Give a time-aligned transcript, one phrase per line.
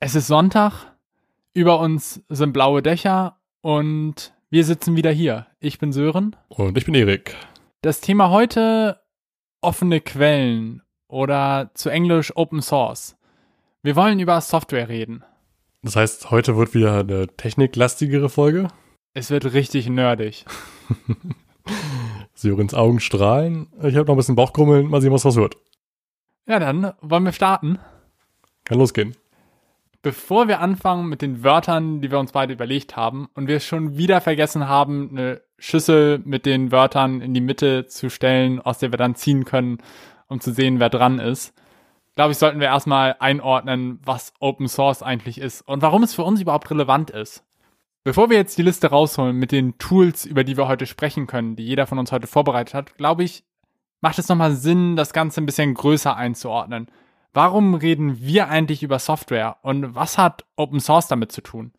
[0.00, 0.94] Es ist Sonntag,
[1.54, 5.48] über uns sind blaue Dächer und wir sitzen wieder hier.
[5.58, 6.36] Ich bin Sören.
[6.46, 7.34] Und ich bin Erik.
[7.82, 9.00] Das Thema heute
[9.60, 13.16] offene Quellen oder zu Englisch Open Source.
[13.82, 15.24] Wir wollen über Software reden.
[15.82, 18.68] Das heißt, heute wird wieder eine techniklastigere Folge.
[19.14, 20.44] Es wird richtig nerdig.
[22.34, 23.66] Sörens Augen strahlen.
[23.82, 24.86] Ich habe noch ein bisschen Bauchkrummeln.
[24.86, 25.56] Mal sehen, was das wird.
[26.46, 27.80] Ja, dann wollen wir starten.
[28.62, 29.16] Kann losgehen.
[30.02, 33.96] Bevor wir anfangen mit den Wörtern, die wir uns beide überlegt haben und wir schon
[33.96, 38.92] wieder vergessen haben, eine Schüssel mit den Wörtern in die Mitte zu stellen, aus der
[38.92, 39.78] wir dann ziehen können,
[40.28, 41.52] um zu sehen, wer dran ist,
[42.18, 46.24] glaube ich, sollten wir erstmal einordnen, was Open Source eigentlich ist und warum es für
[46.24, 47.44] uns überhaupt relevant ist.
[48.02, 51.54] Bevor wir jetzt die Liste rausholen mit den Tools, über die wir heute sprechen können,
[51.54, 53.44] die jeder von uns heute vorbereitet hat, glaube ich,
[54.00, 56.88] macht es nochmal Sinn, das Ganze ein bisschen größer einzuordnen.
[57.34, 61.72] Warum reden wir eigentlich über Software und was hat Open Source damit zu tun?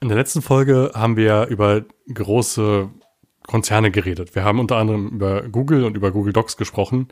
[0.00, 2.90] In der letzten Folge haben wir über große
[3.46, 4.34] Konzerne geredet.
[4.34, 7.08] Wir haben unter anderem über Google und über Google Docs gesprochen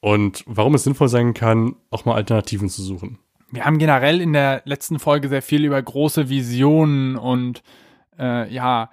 [0.00, 3.18] und warum es sinnvoll sein kann, auch mal Alternativen zu suchen.
[3.50, 7.62] Wir haben generell in der letzten Folge sehr viel über große Visionen und
[8.18, 8.90] äh, ja,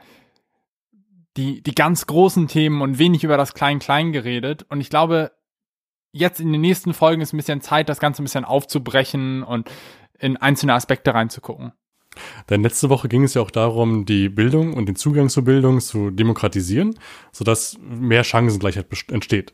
[1.38, 4.66] die, die ganz großen Themen und wenig über das Klein-Klein geredet.
[4.70, 5.32] Und ich glaube,
[6.18, 9.70] jetzt in den nächsten Folgen ist ein bisschen Zeit, das Ganze ein bisschen aufzubrechen und
[10.20, 11.74] in einzelne Aspekte reinzugucken.
[12.50, 15.80] Denn letzte Woche ging es ja auch darum, die Bildung und den Zugang zur Bildung
[15.80, 16.98] zu demokratisieren,
[17.32, 19.54] sodass mehr Chancengleichheit entsteht.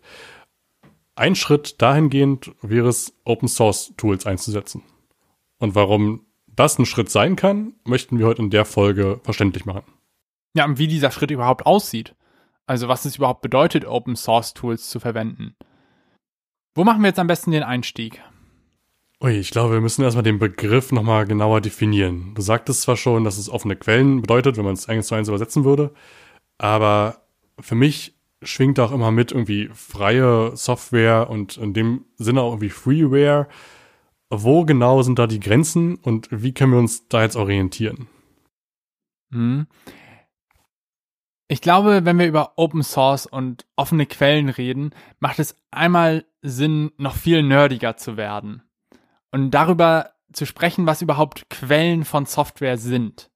[1.16, 4.84] Ein Schritt dahingehend wäre es, Open Source Tools einzusetzen.
[5.60, 9.84] Und warum das ein Schritt sein kann, möchten wir heute in der Folge verständlich machen.
[10.56, 12.16] Ja, und wie dieser Schritt überhaupt aussieht.
[12.66, 15.56] Also was es überhaupt bedeutet, Open Source Tools zu verwenden.
[16.76, 18.22] Wo machen wir jetzt am besten den Einstieg?
[19.22, 22.34] Ui, ich glaube, wir müssen erstmal den Begriff nochmal genauer definieren.
[22.34, 25.28] Du sagtest zwar schon, dass es offene Quellen bedeutet, wenn man es eins zu eins
[25.30, 25.94] übersetzen würde,
[26.58, 27.22] aber
[27.60, 32.70] für mich schwingt auch immer mit irgendwie freie Software und in dem Sinne auch irgendwie
[32.70, 33.48] Freeware.
[34.30, 38.08] Wo genau sind da die Grenzen und wie können wir uns da jetzt orientieren?
[39.32, 39.68] Hm.
[41.48, 46.92] Ich glaube, wenn wir über Open Source und offene Quellen reden, macht es einmal Sinn,
[46.98, 48.64] noch viel nerdiger zu werden
[49.32, 53.30] und darüber zu sprechen, was überhaupt Quellen von Software sind.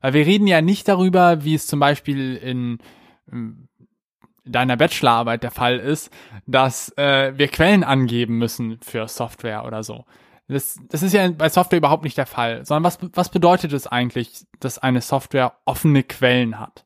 [0.00, 2.78] Weil wir reden ja nicht darüber, wie es zum Beispiel in
[3.32, 3.68] ähm,
[4.44, 6.10] deiner Bachelorarbeit der Fall ist,
[6.46, 10.04] dass äh, wir Quellen angeben müssen für Software oder so.
[10.48, 13.88] Das, das ist ja bei Software überhaupt nicht der Fall, sondern was, was bedeutet es
[13.88, 16.85] eigentlich, dass eine Software offene Quellen hat?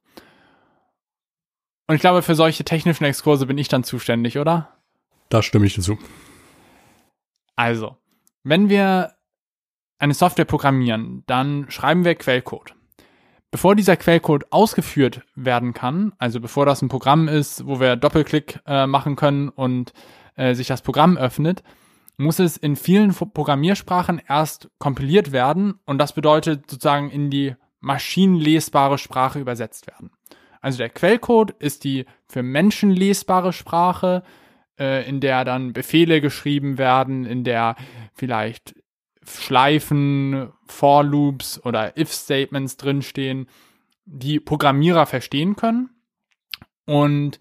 [1.91, 4.77] Und ich glaube, für solche technischen Exkurse bin ich dann zuständig, oder?
[5.29, 5.99] Da stimme ich dazu.
[7.57, 7.97] Also,
[8.45, 9.15] wenn wir
[9.99, 12.77] eine Software programmieren, dann schreiben wir Quellcode.
[13.51, 18.61] Bevor dieser Quellcode ausgeführt werden kann, also bevor das ein Programm ist, wo wir Doppelklick
[18.67, 19.93] äh, machen können und
[20.37, 21.65] äh, sich das Programm öffnet,
[22.17, 28.97] muss es in vielen Programmiersprachen erst kompiliert werden und das bedeutet sozusagen in die maschinenlesbare
[28.97, 30.13] Sprache übersetzt werden.
[30.61, 34.23] Also der Quellcode ist die für Menschen lesbare Sprache,
[34.79, 37.77] äh, in der dann Befehle geschrieben werden, in der
[38.15, 38.75] vielleicht
[39.27, 43.47] Schleifen, For Loops oder If Statements drinstehen,
[44.05, 45.91] die Programmierer verstehen können.
[46.87, 47.39] Und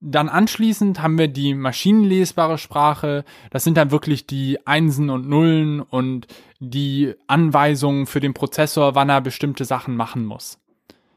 [0.00, 3.24] dann anschließend haben wir die maschinenlesbare Sprache.
[3.50, 6.26] Das sind dann wirklich die Einsen und Nullen und
[6.60, 10.58] die Anweisungen für den Prozessor, wann er bestimmte Sachen machen muss.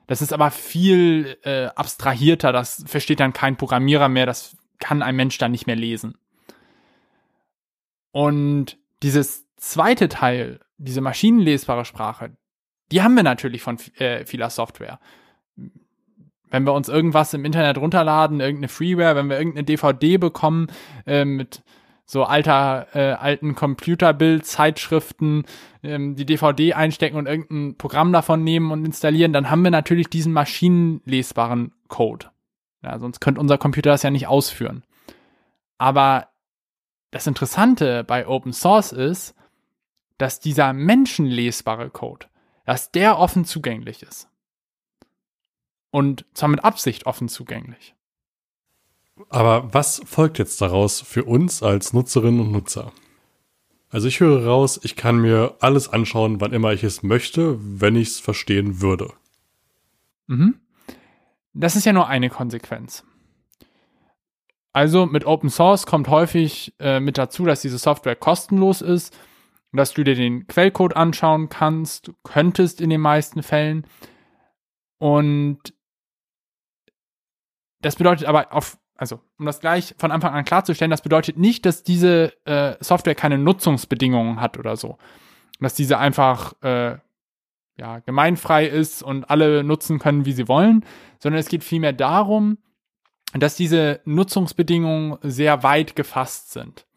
[0.08, 5.16] Das ist aber viel äh, abstrahierter, das versteht dann kein Programmierer mehr, das kann ein
[5.16, 6.18] Mensch dann nicht mehr lesen.
[8.12, 12.32] Und dieses zweite Teil, diese maschinenlesbare Sprache,
[12.92, 15.00] die haben wir natürlich von äh, vieler Software.
[16.50, 20.68] Wenn wir uns irgendwas im Internet runterladen, irgendeine Freeware, wenn wir irgendeine DVD bekommen
[21.06, 21.62] äh, mit
[22.10, 25.44] so alter, äh, alten Computerbild-Zeitschriften
[25.84, 30.08] ähm, die DVD einstecken und irgendein Programm davon nehmen und installieren, dann haben wir natürlich
[30.08, 32.28] diesen maschinenlesbaren Code.
[32.82, 34.86] Ja, sonst könnte unser Computer das ja nicht ausführen.
[35.78, 36.30] Aber
[37.12, 39.36] das Interessante bei Open Source ist,
[40.18, 42.28] dass dieser menschenlesbare Code,
[42.64, 44.30] dass der offen zugänglich ist.
[45.92, 47.97] Und zwar mit Absicht offen zugänglich.
[49.30, 52.92] Aber was folgt jetzt daraus für uns als Nutzerinnen und Nutzer?
[53.90, 57.96] Also ich höre raus, ich kann mir alles anschauen, wann immer ich es möchte, wenn
[57.96, 59.14] ich es verstehen würde.
[60.28, 60.60] Mhm.
[61.54, 63.04] Das ist ja nur eine Konsequenz.
[64.74, 69.16] Also mit Open Source kommt häufig äh, mit dazu, dass diese Software kostenlos ist
[69.74, 73.86] dass du dir den Quellcode anschauen kannst, könntest in den meisten Fällen.
[74.98, 75.74] Und
[77.82, 81.66] das bedeutet aber auf, also um das gleich von Anfang an klarzustellen, das bedeutet nicht,
[81.66, 84.98] dass diese äh, Software keine Nutzungsbedingungen hat oder so.
[85.60, 86.98] Dass diese einfach äh,
[87.78, 90.84] ja, gemeinfrei ist und alle nutzen können, wie sie wollen,
[91.20, 92.58] sondern es geht vielmehr darum,
[93.34, 96.88] dass diese Nutzungsbedingungen sehr weit gefasst sind.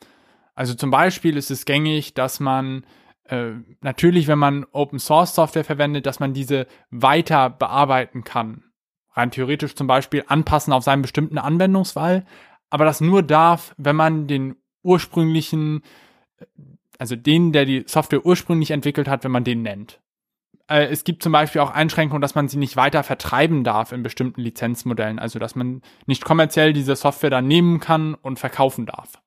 [0.54, 2.84] Also zum Beispiel ist es gängig, dass man
[3.24, 8.64] äh, natürlich, wenn man Open Source Software verwendet, dass man diese weiter bearbeiten kann.
[9.12, 12.24] Rein theoretisch zum Beispiel anpassen auf seinen bestimmten Anwendungsfall,
[12.70, 15.82] aber das nur darf, wenn man den ursprünglichen,
[16.98, 20.00] also den, der die Software ursprünglich entwickelt hat, wenn man den nennt.
[20.68, 24.02] Äh, es gibt zum Beispiel auch Einschränkungen, dass man sie nicht weiter vertreiben darf in
[24.02, 29.20] bestimmten Lizenzmodellen, also dass man nicht kommerziell diese Software dann nehmen kann und verkaufen darf.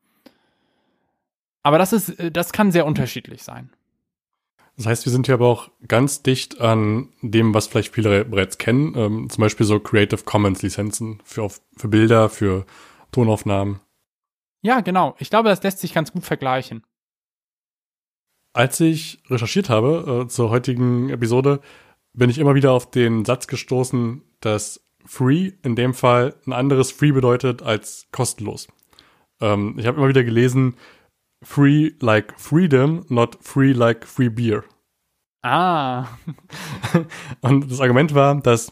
[1.62, 3.70] Aber das ist, äh, das kann sehr unterschiedlich sein.
[4.76, 8.58] Das heißt, wir sind hier aber auch ganz dicht an dem, was vielleicht viele bereits
[8.58, 11.48] kennen, ähm, zum Beispiel so Creative Commons Lizenzen für,
[11.78, 12.66] für Bilder, für
[13.12, 13.80] Tonaufnahmen.
[14.64, 15.16] Ja, genau.
[15.20, 16.84] Ich glaube, das lässt sich ganz gut vergleichen.
[18.54, 21.60] Als ich recherchiert habe äh, zur heutigen Episode,
[22.14, 26.92] bin ich immer wieder auf den Satz gestoßen, dass Free in dem Fall ein anderes
[26.92, 28.68] Free bedeutet als kostenlos.
[29.42, 30.78] Ähm, ich habe immer wieder gelesen,
[31.44, 34.64] free like freedom, not free like free beer.
[35.42, 36.08] Ah.
[37.42, 38.72] und das Argument war, dass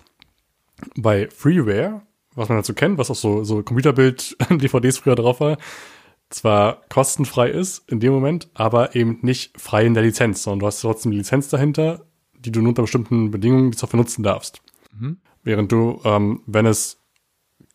[0.95, 2.01] bei Freeware,
[2.33, 5.57] was man dazu kennt, was auch so, so Computerbild-DVDs früher drauf war,
[6.29, 10.67] zwar kostenfrei ist in dem Moment, aber eben nicht frei in der Lizenz, sondern du
[10.67, 12.05] hast trotzdem die Lizenz dahinter,
[12.39, 14.61] die du nur unter bestimmten Bedingungen die Software nutzen darfst.
[14.97, 15.17] Mhm.
[15.43, 17.01] Während du, ähm, wenn es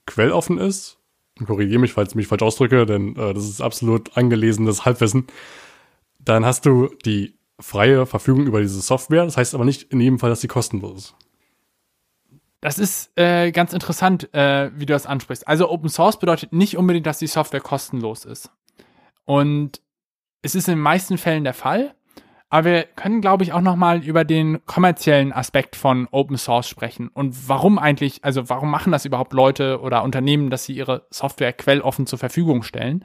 [0.06, 0.98] quelloffen ist,
[1.44, 5.26] korrigiere mich, falls ich mich falsch ausdrücke, denn äh, das ist absolut angelesenes Halbwissen,
[6.18, 9.24] dann hast du die freie Verfügung über diese Software.
[9.24, 11.14] Das heißt aber nicht in jedem Fall, dass sie kostenlos ist.
[12.60, 15.46] Das ist äh, ganz interessant, äh, wie du das ansprichst.
[15.46, 18.50] Also Open Source bedeutet nicht unbedingt, dass die Software kostenlos ist.
[19.24, 19.82] Und
[20.42, 21.94] es ist in den meisten Fällen der Fall.
[22.48, 26.68] Aber wir können, glaube ich, auch noch mal über den kommerziellen Aspekt von Open Source
[26.68, 31.06] sprechen und warum eigentlich, also warum machen das überhaupt Leute oder Unternehmen, dass sie ihre
[31.10, 33.04] Software quelloffen zur Verfügung stellen.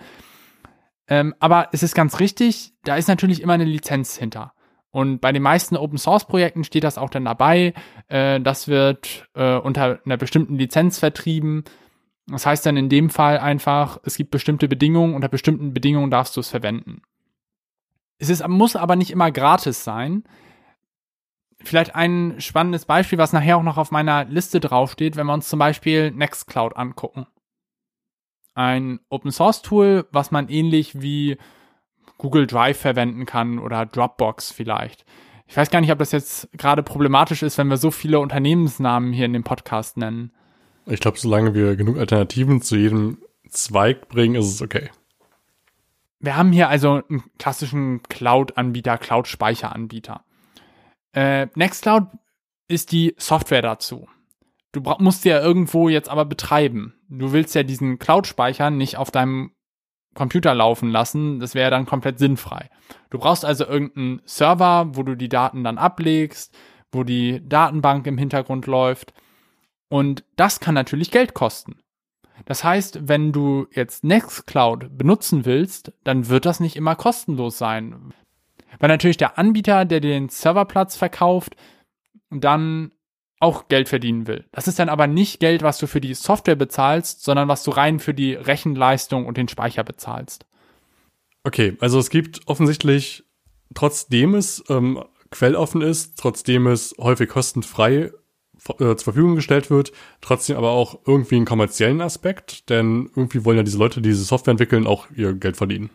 [1.08, 4.54] Ähm, aber es ist ganz richtig, da ist natürlich immer eine Lizenz hinter.
[4.92, 7.74] Und bei den meisten Open Source Projekten steht das auch dann dabei.
[8.10, 11.64] Äh, das wird äh, unter einer bestimmten Lizenz vertrieben.
[12.28, 16.36] Das heißt dann in dem Fall einfach, es gibt bestimmte Bedingungen, unter bestimmten Bedingungen darfst
[16.36, 17.02] du es verwenden.
[18.22, 20.24] Es ist, muss aber nicht immer gratis sein.
[21.64, 25.50] Vielleicht ein spannendes Beispiel, was nachher auch noch auf meiner Liste draufsteht, wenn wir uns
[25.50, 27.26] zum Beispiel Nextcloud angucken.
[28.54, 31.38] Ein Open Source Tool, was man ähnlich wie
[32.20, 35.04] Google Drive verwenden kann oder Dropbox vielleicht.
[35.48, 39.14] Ich weiß gar nicht, ob das jetzt gerade problematisch ist, wenn wir so viele Unternehmensnamen
[39.14, 40.32] hier in dem Podcast nennen.
[40.86, 43.18] Ich glaube, solange wir genug Alternativen zu jedem
[43.50, 44.92] Zweig bringen, ist es okay.
[46.22, 50.24] Wir haben hier also einen klassischen Cloud-Anbieter, Cloud-Speicheranbieter.
[51.14, 52.08] Äh, Nextcloud
[52.68, 54.08] ist die Software dazu.
[54.72, 56.94] Du musst ja irgendwo jetzt aber betreiben.
[57.10, 59.52] Du willst ja diesen Cloud-Speicher nicht auf deinem
[60.14, 61.40] Computer laufen lassen.
[61.40, 62.70] Das wäre dann komplett sinnfrei.
[63.10, 66.56] Du brauchst also irgendeinen Server, wo du die Daten dann ablegst,
[66.92, 69.14] wo die Datenbank im Hintergrund läuft.
[69.90, 71.78] Und das kann natürlich Geld kosten.
[72.46, 78.14] Das heißt, wenn du jetzt Nextcloud benutzen willst, dann wird das nicht immer kostenlos sein.
[78.80, 81.56] Weil natürlich der Anbieter, der den Serverplatz verkauft,
[82.30, 82.92] dann
[83.40, 84.46] auch Geld verdienen will.
[84.52, 87.72] Das ist dann aber nicht Geld, was du für die Software bezahlst, sondern was du
[87.72, 90.46] rein für die Rechenleistung und den Speicher bezahlst.
[91.44, 93.24] Okay, also es gibt offensichtlich,
[93.74, 98.12] trotzdem es ähm, quelloffen ist, trotzdem es häufig kostenfrei
[98.70, 99.92] äh, zur Verfügung gestellt wird,
[100.22, 104.24] trotzdem aber auch irgendwie einen kommerziellen Aspekt, denn irgendwie wollen ja diese Leute, die diese
[104.24, 105.90] Software entwickeln, auch ihr Geld verdienen.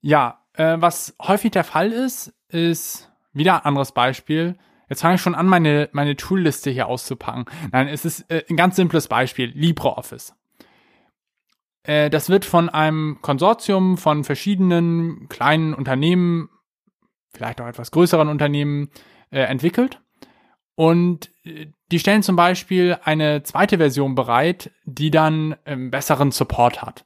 [0.00, 4.56] Ja, äh, was häufig der Fall ist, ist wieder ein anderes Beispiel.
[4.88, 7.46] Jetzt fange ich schon an, meine, meine Toolliste hier auszupacken.
[7.72, 10.34] Nein, es ist äh, ein ganz simples Beispiel, LibreOffice.
[11.84, 16.48] Äh, das wird von einem Konsortium von verschiedenen kleinen Unternehmen,
[17.34, 18.90] vielleicht auch etwas größeren Unternehmen,
[19.30, 20.00] äh, entwickelt.
[20.76, 26.82] Und äh, die stellen zum Beispiel eine zweite Version bereit, die dann ähm, besseren Support
[26.82, 27.04] hat.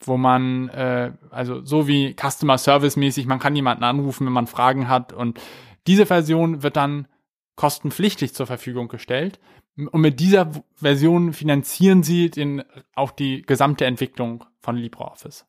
[0.00, 4.46] Wo man, äh, also so wie Customer Service mäßig, man kann jemanden anrufen, wenn man
[4.46, 5.12] Fragen hat.
[5.12, 5.40] Und
[5.86, 7.08] diese Version wird dann
[7.56, 9.40] kostenpflichtig zur Verfügung gestellt.
[9.76, 12.62] Und mit dieser Version finanzieren sie den,
[12.94, 15.44] auch die gesamte Entwicklung von LibreOffice.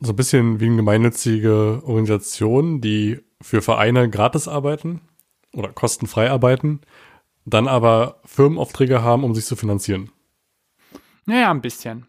[0.00, 5.02] so ein bisschen wie eine gemeinnützige Organisation, die für Vereine gratis arbeiten
[5.52, 6.80] oder kostenfrei arbeiten,
[7.44, 10.10] dann aber Firmenaufträge haben, um sich zu finanzieren.
[11.26, 12.06] Naja, ein bisschen.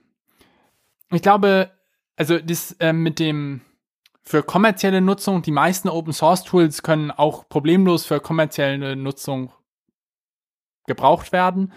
[1.11, 1.71] Ich glaube,
[2.15, 3.61] also das äh, mit dem
[4.23, 9.51] für kommerzielle Nutzung, die meisten Open Source Tools können auch problemlos für kommerzielle Nutzung
[10.87, 11.73] gebraucht werden.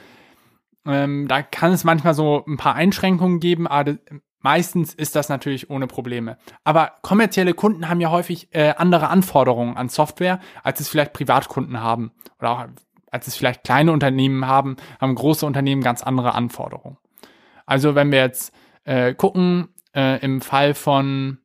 [0.86, 3.98] Ähm, da kann es manchmal so ein paar Einschränkungen geben, aber
[4.40, 6.38] meistens ist das natürlich ohne Probleme.
[6.64, 11.80] Aber kommerzielle Kunden haben ja häufig äh, andere Anforderungen an Software, als es vielleicht Privatkunden
[11.80, 12.12] haben.
[12.38, 12.66] Oder auch
[13.10, 16.98] als es vielleicht kleine Unternehmen haben, haben große Unternehmen ganz andere Anforderungen.
[17.64, 18.52] Also wenn wir jetzt
[18.84, 21.38] äh, gucken, äh, im Fall von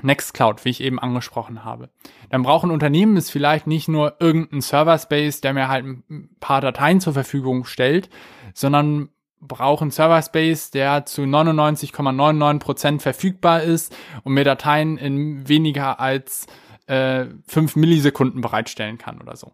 [0.00, 1.90] Nextcloud, wie ich eben angesprochen habe.
[2.30, 7.00] Dann brauchen Unternehmen es vielleicht nicht nur irgendeinen Server-Space, der mir halt ein paar Dateien
[7.00, 8.08] zur Verfügung stellt,
[8.54, 9.10] sondern
[9.42, 16.46] brauchen Server-Space, der zu 99,99% verfügbar ist und mir Dateien in weniger als
[16.86, 19.52] äh, 5 Millisekunden bereitstellen kann oder so.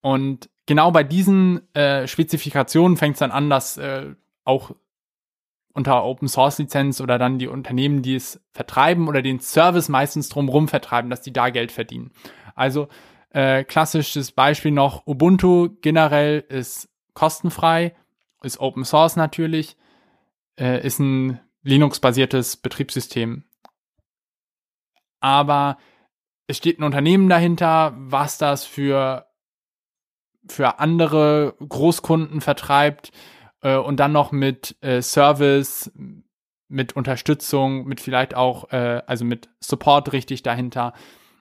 [0.00, 4.14] Und genau bei diesen äh, Spezifikationen fängt es dann an, dass äh,
[4.44, 4.70] auch
[5.74, 10.28] unter Open Source Lizenz oder dann die Unternehmen, die es vertreiben oder den Service meistens
[10.28, 12.12] drumherum vertreiben, dass die da Geld verdienen.
[12.54, 12.88] Also
[13.30, 16.88] äh, klassisches Beispiel noch, Ubuntu generell ist
[17.18, 17.96] kostenfrei,
[18.42, 19.76] ist Open Source natürlich,
[20.58, 23.44] äh, ist ein Linux-basiertes Betriebssystem.
[25.20, 25.78] Aber
[26.46, 29.26] es steht ein Unternehmen dahinter, was das für,
[30.46, 33.10] für andere Großkunden vertreibt,
[33.62, 35.90] äh, und dann noch mit äh, Service,
[36.68, 40.92] mit Unterstützung, mit vielleicht auch, äh, also mit Support richtig dahinter.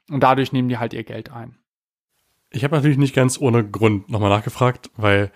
[0.09, 1.57] Und dadurch nehmen die halt ihr Geld ein.
[2.49, 5.31] Ich habe natürlich nicht ganz ohne Grund nochmal nachgefragt, weil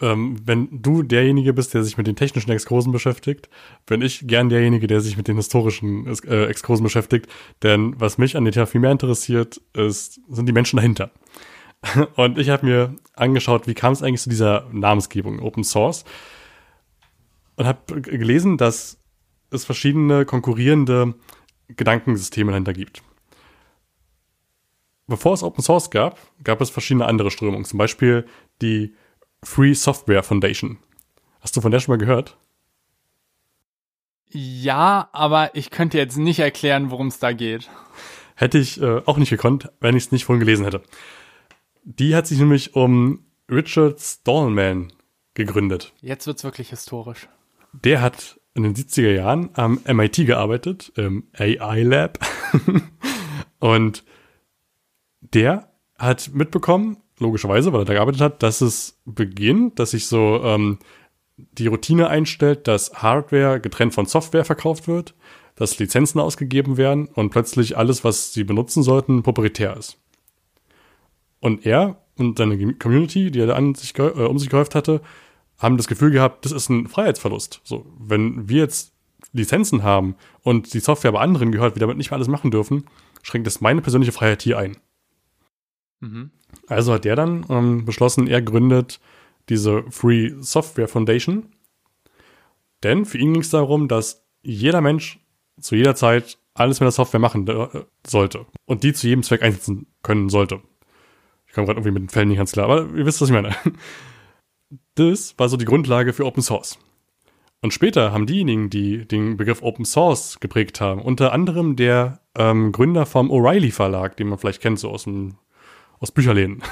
[0.00, 3.48] ähm, wenn du derjenige bist, der sich mit den technischen Exkursen beschäftigt,
[3.86, 7.28] bin ich gern derjenige, der sich mit den historischen äh, Exkursen beschäftigt.
[7.62, 11.10] Denn was mich an der viel mehr interessiert, ist, sind die Menschen dahinter.
[12.16, 16.04] Und ich habe mir angeschaut, wie kam es eigentlich zu dieser Namensgebung Open Source
[17.56, 18.98] und habe gelesen, dass
[19.50, 21.14] es verschiedene konkurrierende
[21.68, 23.02] Gedankensysteme dahinter gibt.
[25.06, 28.26] Bevor es Open Source gab, gab es verschiedene andere Strömungen, zum Beispiel
[28.62, 28.94] die
[29.44, 30.78] Free Software Foundation.
[31.40, 32.36] Hast du von der schon mal gehört?
[34.28, 37.68] Ja, aber ich könnte jetzt nicht erklären, worum es da geht.
[38.34, 40.82] Hätte ich äh, auch nicht gekonnt, wenn ich es nicht vorhin gelesen hätte.
[41.84, 44.92] Die hat sich nämlich um Richard Stallman
[45.34, 45.92] gegründet.
[46.00, 47.28] Jetzt wird's wirklich historisch.
[47.72, 52.18] Der hat in den 70er Jahren am MIT gearbeitet, im AI Lab.
[53.58, 54.04] und
[55.20, 60.42] der hat mitbekommen, logischerweise, weil er da gearbeitet hat, dass es beginnt, dass sich so
[60.44, 60.78] ähm,
[61.36, 65.14] die Routine einstellt, dass Hardware getrennt von Software verkauft wird,
[65.54, 69.98] dass Lizenzen ausgegeben werden und plötzlich alles, was sie benutzen sollten, proprietär ist.
[71.40, 75.00] Und er und seine Community, die er an sich, äh, um sich gehäuft hatte,
[75.58, 77.60] haben das Gefühl gehabt, das ist ein Freiheitsverlust.
[77.64, 78.92] So, wenn wir jetzt
[79.32, 82.84] Lizenzen haben und die Software bei anderen gehört, wir damit nicht mehr alles machen dürfen,
[83.22, 84.76] schränkt das meine persönliche Freiheit hier ein.
[86.00, 86.30] Mhm.
[86.66, 89.00] Also hat er dann ähm, beschlossen, er gründet
[89.48, 91.52] diese Free Software Foundation.
[92.82, 95.20] Denn für ihn ging es darum, dass jeder Mensch
[95.60, 99.42] zu jeder Zeit alles mit der Software machen äh, sollte und die zu jedem Zweck
[99.42, 100.60] einsetzen können sollte.
[101.46, 103.34] Ich komme gerade irgendwie mit den Fällen nicht ganz klar, aber ihr wisst, was ich
[103.34, 103.54] meine.
[104.94, 106.78] Das war so die Grundlage für Open Source.
[107.60, 112.72] Und später haben diejenigen, die den Begriff Open Source geprägt haben, unter anderem der ähm,
[112.72, 115.36] Gründer vom O'Reilly Verlag, den man vielleicht kennt, so aus, dem,
[116.02, 116.62] aus Bücherläden,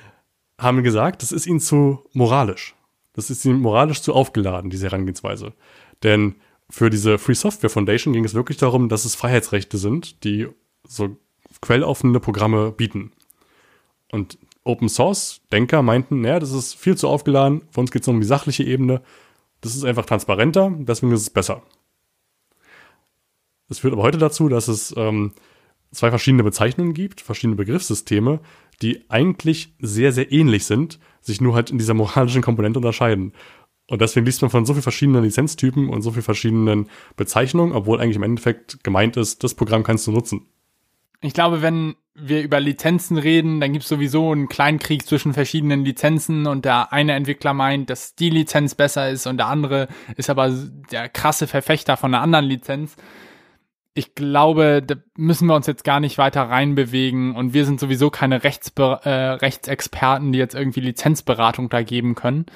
[0.58, 2.74] haben gesagt, das ist ihnen zu moralisch.
[3.12, 5.52] Das ist ihnen moralisch zu aufgeladen, diese Herangehensweise.
[6.02, 6.36] Denn
[6.68, 10.48] für diese Free Software Foundation ging es wirklich darum, dass es Freiheitsrechte sind, die
[10.86, 11.16] so
[11.60, 13.12] quelloffene Programme bieten.
[14.12, 18.08] Und Open Source Denker meinten, naja, das ist viel zu aufgeladen, für uns geht es
[18.08, 19.02] um die sachliche Ebene,
[19.60, 21.62] das ist einfach transparenter, deswegen ist es besser.
[23.68, 25.32] Es führt aber heute dazu, dass es ähm,
[25.92, 28.40] zwei verschiedene Bezeichnungen gibt, verschiedene Begriffssysteme,
[28.82, 33.32] die eigentlich sehr, sehr ähnlich sind, sich nur halt in dieser moralischen Komponente unterscheiden.
[33.88, 38.00] Und deswegen liest man von so vielen verschiedenen Lizenztypen und so vielen verschiedenen Bezeichnungen, obwohl
[38.00, 40.46] eigentlich im Endeffekt gemeint ist, das Programm kannst du nutzen.
[41.20, 45.84] Ich glaube, wenn wir über Lizenzen reden, dann gibt es sowieso einen Kleinkrieg zwischen verschiedenen
[45.84, 50.30] Lizenzen und der eine Entwickler meint, dass die Lizenz besser ist und der andere ist
[50.30, 50.50] aber
[50.90, 52.96] der krasse Verfechter von einer anderen Lizenz.
[54.00, 58.08] Ich glaube, da müssen wir uns jetzt gar nicht weiter reinbewegen und wir sind sowieso
[58.08, 62.46] keine Rechtsbe äh, Rechtsexperten, die jetzt irgendwie Lizenzberatung da geben können.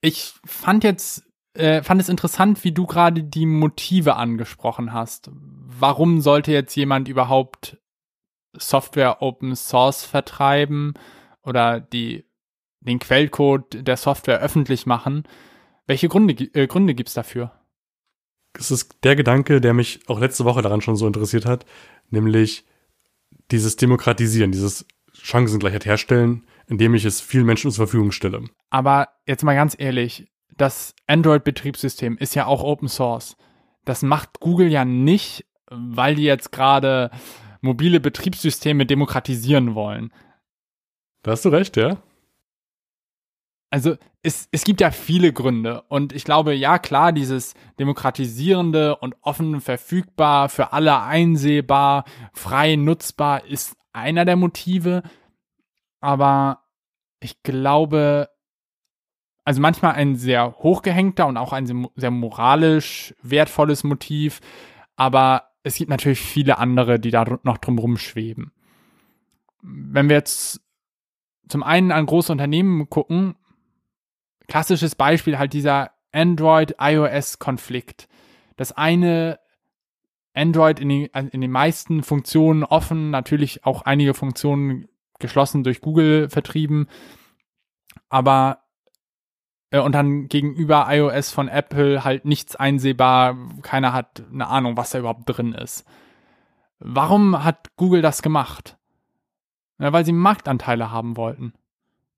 [0.00, 5.30] Ich fand jetzt äh, fand es interessant, wie du gerade die Motive angesprochen hast.
[5.32, 7.78] Warum sollte jetzt jemand überhaupt
[8.54, 10.94] Software Open Source vertreiben
[11.44, 12.24] oder die,
[12.80, 15.28] den Quellcode der Software öffentlich machen?
[15.86, 17.52] Welche Gründe, äh, Gründe gibt's dafür?
[18.58, 21.64] Es ist der Gedanke, der mich auch letzte Woche daran schon so interessiert hat,
[22.10, 22.64] nämlich
[23.50, 28.44] dieses Demokratisieren, dieses Chancengleichheit herstellen, indem ich es vielen Menschen zur Verfügung stelle.
[28.70, 33.36] Aber jetzt mal ganz ehrlich, das Android-Betriebssystem ist ja auch Open Source.
[33.84, 37.10] Das macht Google ja nicht, weil die jetzt gerade
[37.60, 40.12] mobile Betriebssysteme demokratisieren wollen.
[41.22, 41.98] Da hast du recht, ja.
[43.74, 45.82] Also es, es gibt ja viele Gründe.
[45.88, 53.44] Und ich glaube, ja klar, dieses demokratisierende und offen verfügbar, für alle einsehbar, frei nutzbar
[53.46, 55.02] ist einer der Motive,
[56.00, 56.60] aber
[57.18, 58.28] ich glaube,
[59.42, 64.40] also manchmal ein sehr hochgehängter und auch ein sehr moralisch wertvolles Motiv,
[64.94, 68.52] aber es gibt natürlich viele andere, die da noch drumherum schweben.
[69.62, 70.60] Wenn wir jetzt
[71.48, 73.34] zum einen an große Unternehmen gucken,
[74.48, 78.08] klassisches Beispiel halt dieser Android-iOS-Konflikt.
[78.56, 79.38] Das eine
[80.34, 86.28] Android in den, in den meisten Funktionen offen, natürlich auch einige Funktionen geschlossen durch Google
[86.28, 86.88] vertrieben,
[88.08, 88.64] aber
[89.70, 94.90] äh, und dann gegenüber iOS von Apple halt nichts einsehbar, keiner hat eine Ahnung, was
[94.90, 95.84] da überhaupt drin ist.
[96.78, 98.76] Warum hat Google das gemacht?
[99.78, 101.52] Ja, weil sie Marktanteile haben wollten.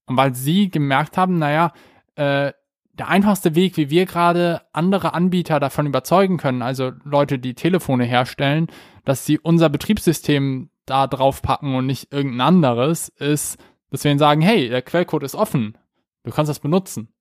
[0.06, 1.72] Und weil sie gemerkt haben, naja,
[2.16, 2.52] äh,
[2.98, 8.04] der einfachste Weg, wie wir gerade andere Anbieter davon überzeugen können, also Leute, die Telefone
[8.04, 8.68] herstellen,
[9.04, 13.58] dass sie unser Betriebssystem da drauf packen und nicht irgendein anderes, ist,
[13.90, 15.76] dass wir ihnen sagen, hey, der Quellcode ist offen,
[16.24, 17.12] du kannst das benutzen.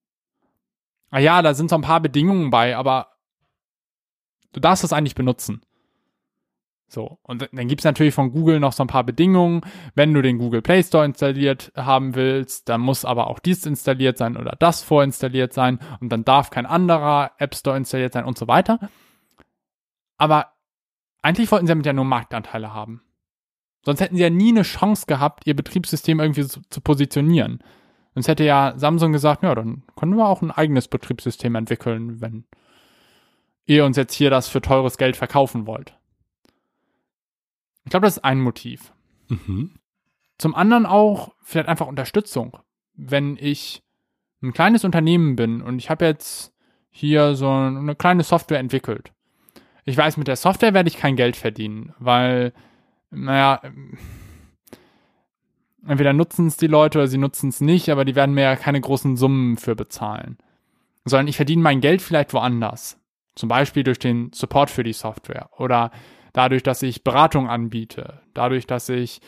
[1.10, 3.10] Ah ja, da sind so ein paar Bedingungen bei, aber
[4.54, 5.62] du darfst das eigentlich benutzen.
[6.88, 9.62] So, und dann gibt's natürlich von Google noch so ein paar Bedingungen.
[9.96, 14.18] Wenn du den Google Play Store installiert haben willst, dann muss aber auch dies installiert
[14.18, 18.38] sein oder das vorinstalliert sein und dann darf kein anderer App Store installiert sein und
[18.38, 18.80] so weiter.
[20.18, 20.54] Aber
[21.22, 23.02] eigentlich wollten sie damit ja nur Marktanteile haben.
[23.84, 27.64] Sonst hätten sie ja nie eine Chance gehabt, ihr Betriebssystem irgendwie zu, zu positionieren.
[28.14, 32.46] Sonst hätte ja Samsung gesagt, ja, dann können wir auch ein eigenes Betriebssystem entwickeln, wenn
[33.66, 35.98] ihr uns jetzt hier das für teures Geld verkaufen wollt.
[37.86, 38.92] Ich glaube, das ist ein Motiv.
[39.30, 39.72] Mhm.
[40.38, 42.58] Zum anderen auch vielleicht einfach Unterstützung.
[42.94, 43.84] Wenn ich
[44.42, 46.54] ein kleines Unternehmen bin und ich habe jetzt
[46.90, 49.12] hier so eine kleine Software entwickelt.
[49.86, 52.54] Ich weiß, mit der Software werde ich kein Geld verdienen, weil,
[53.12, 53.62] naja,
[55.86, 58.56] entweder nutzen es die Leute oder sie nutzen es nicht, aber die werden mir ja
[58.56, 60.38] keine großen Summen für bezahlen.
[61.04, 63.00] Sondern ich verdiene mein Geld vielleicht woanders.
[63.36, 65.92] Zum Beispiel durch den Support für die Software oder
[66.36, 69.22] dadurch, dass ich Beratung anbiete, dadurch, dass ich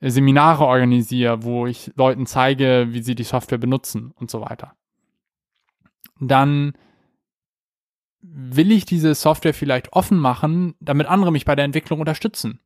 [0.00, 4.72] Seminare organisiere, wo ich Leuten zeige, wie sie die Software benutzen und so weiter.
[6.20, 6.72] Dann
[8.22, 12.60] will ich diese Software vielleicht offen machen, damit andere mich bei der Entwicklung unterstützen.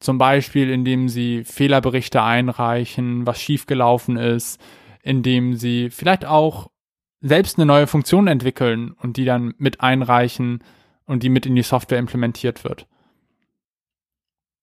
[0.00, 4.60] Zum Beispiel, indem sie Fehlerberichte einreichen, was schiefgelaufen ist,
[5.02, 6.70] indem sie vielleicht auch
[7.20, 10.64] selbst eine neue Funktion entwickeln und die dann mit einreichen
[11.04, 12.86] und die mit in die Software implementiert wird.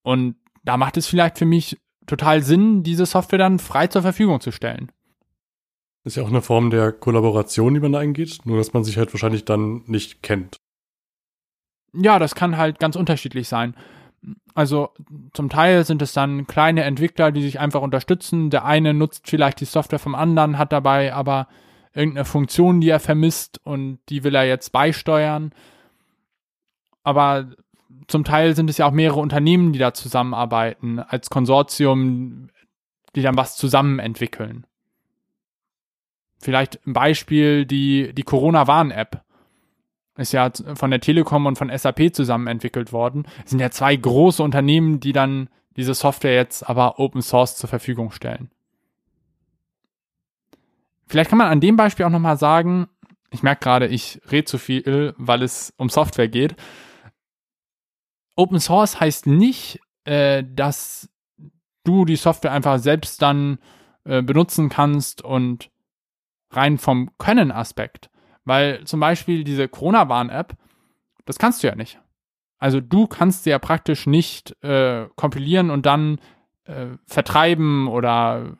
[0.02, 4.40] Und da macht es vielleicht für mich total Sinn, diese Software dann frei zur Verfügung
[4.40, 4.90] zu stellen.
[6.04, 8.96] Ist ja auch eine Form der Kollaboration, die man da eingeht, nur dass man sich
[8.98, 10.56] halt wahrscheinlich dann nicht kennt.
[11.94, 13.76] Ja, das kann halt ganz unterschiedlich sein.
[14.54, 14.90] Also
[15.32, 18.50] zum Teil sind es dann kleine Entwickler, die sich einfach unterstützen.
[18.50, 21.48] Der eine nutzt vielleicht die Software vom anderen, hat dabei aber
[21.94, 25.52] irgendeine Funktion, die er vermisst und die will er jetzt beisteuern.
[27.02, 27.50] Aber
[28.08, 32.48] zum Teil sind es ja auch mehrere Unternehmen, die da zusammenarbeiten, als Konsortium,
[33.14, 34.66] die dann was zusammen entwickeln.
[36.38, 39.22] Vielleicht ein Beispiel die, die Corona-Warn-App
[40.16, 43.26] ist ja von der Telekom und von SAP zusammen entwickelt worden.
[43.44, 47.68] Es sind ja zwei große Unternehmen, die dann diese Software jetzt aber Open Source zur
[47.68, 48.50] Verfügung stellen.
[51.06, 52.88] Vielleicht kann man an dem Beispiel auch nochmal sagen,
[53.30, 56.56] ich merke gerade, ich rede zu viel, weil es um Software geht.
[58.36, 61.08] Open Source heißt nicht, äh, dass
[61.84, 63.58] du die Software einfach selbst dann
[64.04, 65.70] äh, benutzen kannst und
[66.50, 68.10] rein vom Können-Aspekt
[68.44, 70.56] weil zum Beispiel diese Corona-Warn-App,
[71.24, 72.00] das kannst du ja nicht.
[72.58, 76.20] Also du kannst sie ja praktisch nicht äh, kompilieren und dann
[76.64, 78.56] äh, vertreiben oder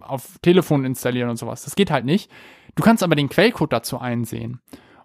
[0.00, 1.64] auf Telefon installieren und sowas.
[1.64, 2.30] Das geht halt nicht.
[2.74, 4.60] Du kannst aber den Quellcode dazu einsehen.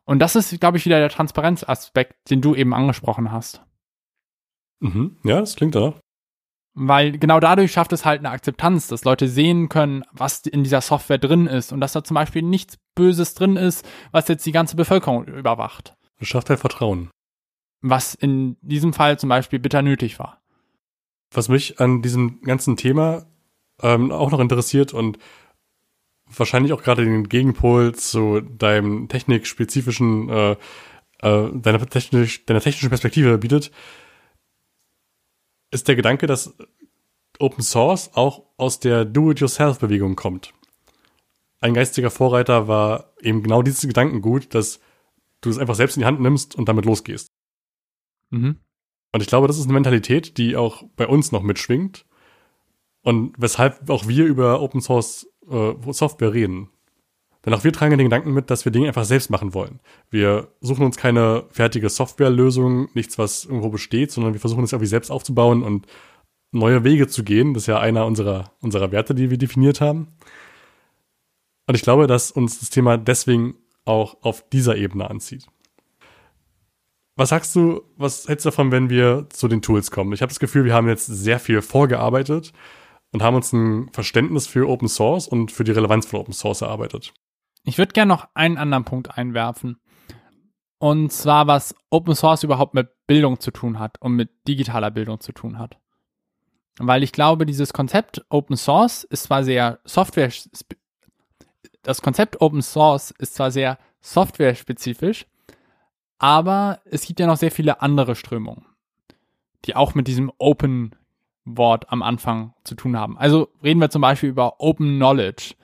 [0.06, 3.62] Und das ist, glaube ich, wieder der Transparenzaspekt, den du eben angesprochen hast.
[4.84, 5.16] Mhm.
[5.24, 5.94] Ja, das klingt da.
[6.76, 10.82] Weil genau dadurch schafft es halt eine Akzeptanz, dass Leute sehen können, was in dieser
[10.82, 14.52] Software drin ist und dass da zum Beispiel nichts Böses drin ist, was jetzt die
[14.52, 15.96] ganze Bevölkerung überwacht.
[16.20, 17.10] Das schafft halt Vertrauen.
[17.82, 20.42] Was in diesem Fall zum Beispiel bitter nötig war.
[21.32, 23.26] Was mich an diesem ganzen Thema
[23.82, 25.18] ähm, auch noch interessiert und
[26.28, 30.52] wahrscheinlich auch gerade den Gegenpol zu deinem technikspezifischen, äh,
[31.22, 33.72] äh, deiner, technisch, deiner technischen Perspektive bietet,
[35.74, 36.56] ist der Gedanke, dass
[37.40, 40.54] Open Source auch aus der Do-it-yourself-Bewegung kommt.
[41.60, 44.80] Ein geistiger Vorreiter war eben genau dieses Gedankengut, dass
[45.42, 47.28] du es einfach selbst in die Hand nimmst und damit losgehst.
[48.30, 48.60] Mhm.
[49.12, 52.06] Und ich glaube, das ist eine Mentalität, die auch bei uns noch mitschwingt
[53.02, 56.70] und weshalb auch wir über Open Source äh, Software reden.
[57.46, 59.82] Denn auch wir tragen den Gedanken mit, dass wir Dinge einfach selbst machen wollen.
[60.10, 64.88] Wir suchen uns keine fertige Softwarelösung, nichts, was irgendwo besteht, sondern wir versuchen es irgendwie
[64.88, 65.86] selbst aufzubauen und
[66.52, 67.54] neue Wege zu gehen.
[67.54, 70.08] Das ist ja einer unserer, unserer Werte, die wir definiert haben.
[71.68, 75.48] Und ich glaube, dass uns das Thema deswegen auch auf dieser Ebene anzieht.
[77.16, 80.14] Was sagst du, was hältst du davon, wenn wir zu den Tools kommen?
[80.14, 82.54] Ich habe das Gefühl, wir haben jetzt sehr viel vorgearbeitet
[83.12, 86.62] und haben uns ein Verständnis für Open Source und für die Relevanz von Open Source
[86.62, 87.14] erarbeitet.
[87.64, 89.80] Ich würde gerne noch einen anderen Punkt einwerfen.
[90.80, 95.22] Und zwar, was Open Source überhaupt mit Bildung zu tun hat und mit digitaler Bildung
[95.22, 95.78] zu tun hat.
[96.78, 100.32] Weil ich glaube, dieses Konzept Open Source ist zwar sehr Software,
[101.84, 105.26] das Konzept Open Source ist zwar sehr software-spezifisch,
[106.18, 108.66] aber es gibt ja noch sehr viele andere Strömungen,
[109.66, 110.96] die auch mit diesem Open
[111.46, 113.18] Wort am Anfang zu tun haben.
[113.18, 115.56] Also reden wir zum Beispiel über Open Knowledge.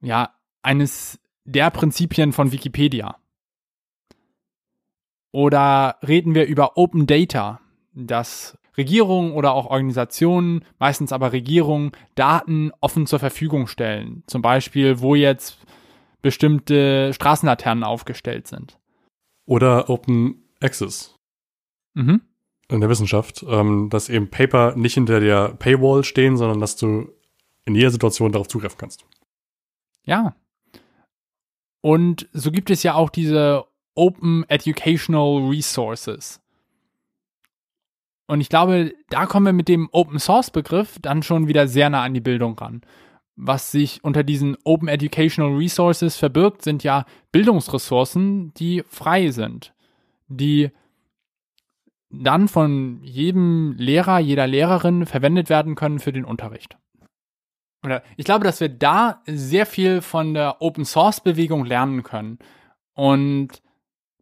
[0.00, 0.34] Ja,
[0.68, 3.16] eines der Prinzipien von Wikipedia.
[5.32, 7.60] Oder reden wir über Open Data,
[7.94, 14.22] dass Regierungen oder auch Organisationen, meistens aber Regierungen, Daten offen zur Verfügung stellen.
[14.26, 15.58] Zum Beispiel, wo jetzt
[16.20, 18.78] bestimmte Straßenlaternen aufgestellt sind.
[19.46, 21.14] Oder Open Access.
[21.94, 22.20] Mhm.
[22.68, 27.10] In der Wissenschaft, ähm, dass eben Paper nicht hinter der Paywall stehen, sondern dass du
[27.64, 29.06] in jeder Situation darauf zugreifen kannst.
[30.04, 30.34] Ja,
[31.80, 33.64] und so gibt es ja auch diese
[33.94, 36.40] Open Educational Resources.
[38.26, 41.88] Und ich glaube, da kommen wir mit dem Open Source Begriff dann schon wieder sehr
[41.90, 42.82] nah an die Bildung ran.
[43.36, 49.72] Was sich unter diesen Open Educational Resources verbirgt, sind ja Bildungsressourcen, die frei sind,
[50.26, 50.70] die
[52.10, 56.76] dann von jedem Lehrer, jeder Lehrerin verwendet werden können für den Unterricht
[57.84, 62.38] oder ich glaube, dass wir da sehr viel von der Open Source Bewegung lernen können.
[62.94, 63.62] Und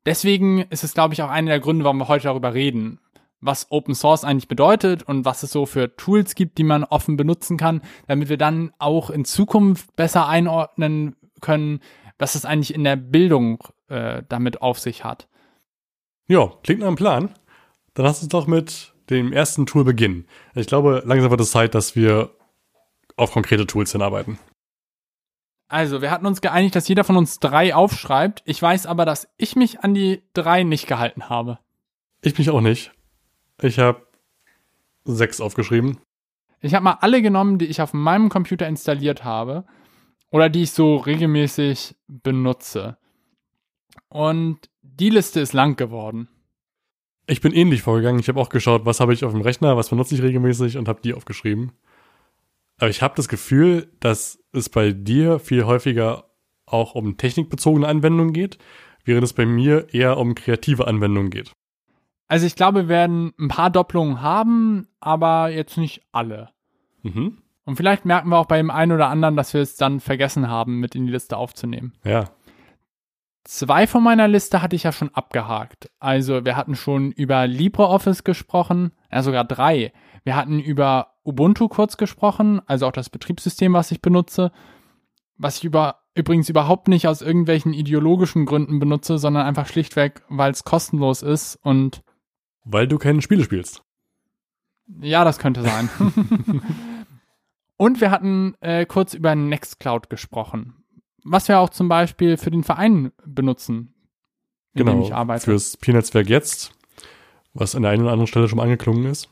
[0.04, 3.00] deswegen ist es, glaube ich, auch einer der Gründe, warum wir heute darüber reden,
[3.40, 7.16] was Open Source eigentlich bedeutet und was es so für Tools gibt, die man offen
[7.16, 11.80] benutzen kann, damit wir dann auch in Zukunft besser einordnen können,
[12.18, 15.28] was es eigentlich in der Bildung äh, damit auf sich hat.
[16.28, 17.34] Ja, klingt nach einem Plan.
[17.94, 20.26] Dann lass uns doch mit dem ersten Tool beginnen.
[20.54, 22.30] Ich glaube, langsam wird es Zeit, dass wir
[23.16, 24.38] auf konkrete Tools hinarbeiten.
[25.68, 28.42] Also, wir hatten uns geeinigt, dass jeder von uns drei aufschreibt.
[28.44, 31.58] Ich weiß aber, dass ich mich an die drei nicht gehalten habe.
[32.22, 32.92] Ich mich auch nicht.
[33.60, 34.06] Ich habe
[35.04, 35.98] sechs aufgeschrieben.
[36.60, 39.64] Ich habe mal alle genommen, die ich auf meinem Computer installiert habe
[40.30, 42.96] oder die ich so regelmäßig benutze.
[44.08, 46.28] Und die Liste ist lang geworden.
[47.26, 48.20] Ich bin ähnlich vorgegangen.
[48.20, 50.88] Ich habe auch geschaut, was habe ich auf dem Rechner, was benutze ich regelmäßig und
[50.88, 51.72] habe die aufgeschrieben.
[52.78, 56.30] Aber ich habe das Gefühl, dass es bei dir viel häufiger
[56.66, 58.58] auch um technikbezogene Anwendungen geht,
[59.04, 61.52] während es bei mir eher um kreative Anwendungen geht.
[62.28, 66.50] Also ich glaube, wir werden ein paar Doppelungen haben, aber jetzt nicht alle.
[67.02, 67.38] Mhm.
[67.64, 70.48] Und vielleicht merken wir auch bei dem einen oder anderen, dass wir es dann vergessen
[70.48, 71.94] haben, mit in die Liste aufzunehmen.
[72.04, 72.30] Ja.
[73.44, 75.88] Zwei von meiner Liste hatte ich ja schon abgehakt.
[76.00, 79.92] Also wir hatten schon über LibreOffice gesprochen, ja sogar drei.
[80.24, 84.52] Wir hatten über Ubuntu kurz gesprochen, also auch das Betriebssystem, was ich benutze,
[85.36, 90.52] was ich über, übrigens überhaupt nicht aus irgendwelchen ideologischen Gründen benutze, sondern einfach schlichtweg, weil
[90.52, 92.02] es kostenlos ist und
[92.64, 93.82] weil du keine Spiele spielst.
[95.00, 95.88] Ja, das könnte sein.
[97.76, 100.74] und wir hatten äh, kurz über Nextcloud gesprochen,
[101.24, 103.94] was wir auch zum Beispiel für den Verein benutzen,
[104.74, 105.44] in genau, dem ich arbeite.
[105.44, 106.72] Fürs Pi-Netzwerk jetzt,
[107.52, 109.28] was an der einen oder anderen Stelle schon angeklungen ist.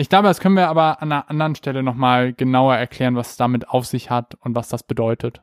[0.00, 3.36] Ich glaube, das können wir aber an einer anderen Stelle nochmal genauer erklären, was es
[3.36, 5.42] damit auf sich hat und was das bedeutet.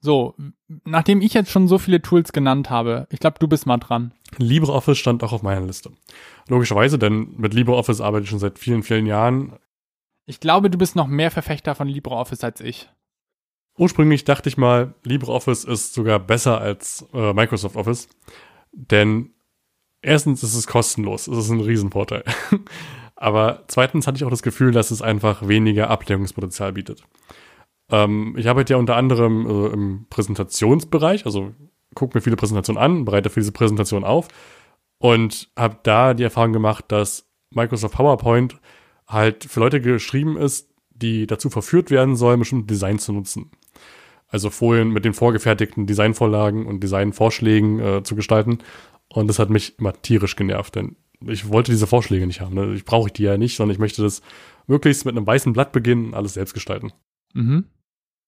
[0.00, 0.34] So,
[0.84, 4.12] nachdem ich jetzt schon so viele Tools genannt habe, ich glaube, du bist mal dran.
[4.38, 5.92] LibreOffice stand auch auf meiner Liste.
[6.48, 9.58] Logischerweise, denn mit LibreOffice arbeite ich schon seit vielen, vielen Jahren.
[10.24, 12.88] Ich glaube, du bist noch mehr Verfechter von LibreOffice als ich.
[13.76, 18.08] Ursprünglich dachte ich mal, LibreOffice ist sogar besser als äh, Microsoft Office,
[18.72, 19.34] denn
[20.00, 22.24] erstens ist es kostenlos, das ist ein Riesenvorteil.
[23.24, 27.04] Aber zweitens hatte ich auch das Gefühl, dass es einfach weniger Ablenkungspotenzial bietet.
[27.90, 31.54] Ähm, ich arbeite ja unter anderem äh, im Präsentationsbereich, also
[31.94, 34.28] gucke mir viele Präsentationen an, bereite für diese Präsentation auf
[34.98, 38.60] und habe da die Erfahrung gemacht, dass Microsoft PowerPoint
[39.08, 43.50] halt für Leute geschrieben ist, die dazu verführt werden sollen, bestimmte Designs zu nutzen.
[44.28, 48.58] Also Folien mit den vorgefertigten Designvorlagen und Designvorschlägen äh, zu gestalten.
[49.08, 50.96] Und das hat mich immer tierisch genervt, denn
[51.28, 52.54] ich wollte diese Vorschläge nicht haben.
[52.54, 52.74] Ne?
[52.74, 54.22] Ich brauche die ja nicht, sondern ich möchte das
[54.66, 56.92] möglichst mit einem weißen Blatt beginnen und alles selbst gestalten.
[57.34, 57.64] Mhm.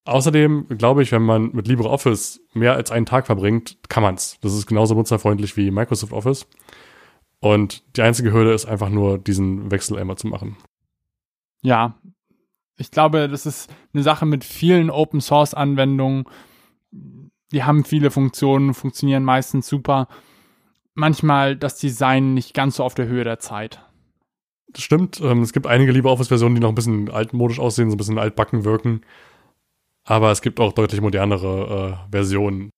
[0.04, 4.38] Außerdem glaube ich, wenn man mit LibreOffice mehr als einen Tag verbringt, kann man's.
[4.40, 6.46] Das ist genauso nutzerfreundlich wie Microsoft Office.
[7.40, 10.56] Und die einzige Hürde ist einfach nur, diesen Wechsel einmal zu machen.
[11.62, 11.98] Ja,
[12.76, 16.24] ich glaube, das ist eine Sache mit vielen Open Source Anwendungen.
[17.52, 20.08] Die haben viele Funktionen, funktionieren meistens super.
[20.96, 23.82] Manchmal das Design nicht ganz so auf der Höhe der Zeit.
[24.72, 25.20] Das stimmt.
[25.20, 28.64] Ähm, es gibt einige LibreOffice-Versionen, die noch ein bisschen altmodisch aussehen, so ein bisschen altbacken
[28.64, 29.02] wirken.
[30.04, 32.70] Aber es gibt auch deutlich modernere äh, Versionen.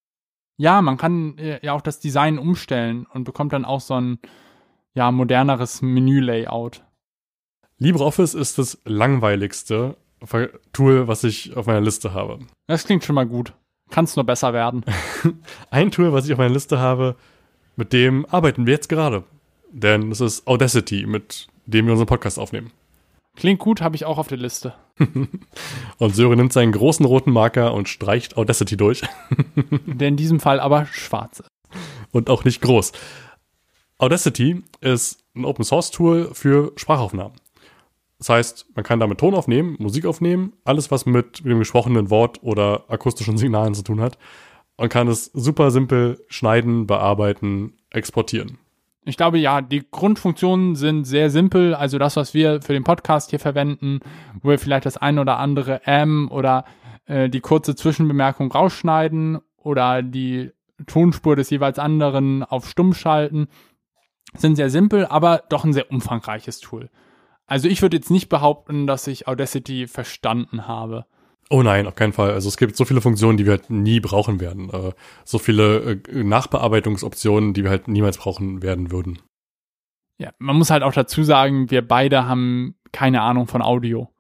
[0.57, 4.19] Ja, man kann äh, ja auch das Design umstellen und bekommt dann auch so ein
[4.95, 6.85] ja, moderneres Menü-Layout.
[7.79, 9.97] LibreOffice ist das langweiligste
[10.73, 12.41] Tool, was ich auf meiner Liste habe.
[12.67, 13.53] Das klingt schon mal gut.
[13.91, 14.85] Kann es nur besser werden.
[15.71, 17.15] Ein Tool, was ich auf meiner Liste habe,
[17.79, 19.23] mit dem arbeiten wir jetzt gerade.
[19.71, 22.73] Denn es ist Audacity, mit dem wir unseren Podcast aufnehmen.
[23.37, 24.75] Klingt gut, habe ich auch auf der Liste.
[25.99, 29.03] und Sören nimmt seinen großen roten Marker und streicht Audacity durch.
[29.87, 31.49] Der in diesem Fall aber schwarz ist.
[32.11, 32.91] Und auch nicht groß.
[33.99, 37.39] Audacity ist ein Open Source Tool für Sprachaufnahmen.
[38.19, 42.43] Das heißt, man kann damit Ton aufnehmen, Musik aufnehmen, alles, was mit dem gesprochenen Wort
[42.43, 44.19] oder akustischen Signalen zu tun hat.
[44.79, 48.59] Und kann es super simpel schneiden, bearbeiten, exportieren.
[49.05, 51.75] Ich glaube, ja, die Grundfunktionen sind sehr simpel.
[51.75, 54.01] Also das, was wir für den Podcast hier verwenden,
[54.41, 56.65] wo wir vielleicht das ein oder andere M oder
[57.07, 60.53] äh, die kurze Zwischenbemerkung rausschneiden oder die
[60.87, 63.49] Tonspur des jeweils anderen auf stumm schalten,
[64.35, 66.89] sind sehr simpel, aber doch ein sehr umfangreiches Tool.
[67.47, 71.07] Also ich würde jetzt nicht behaupten, dass ich Audacity verstanden habe.
[71.51, 72.33] Oh nein, auf keinen Fall.
[72.33, 74.69] Also es gibt so viele Funktionen, die wir halt nie brauchen werden.
[74.71, 74.93] Äh,
[75.25, 79.19] so viele äh, Nachbearbeitungsoptionen, die wir halt niemals brauchen werden würden.
[80.19, 84.13] Ja, man muss halt auch dazu sagen, wir beide haben keine Ahnung von Audio.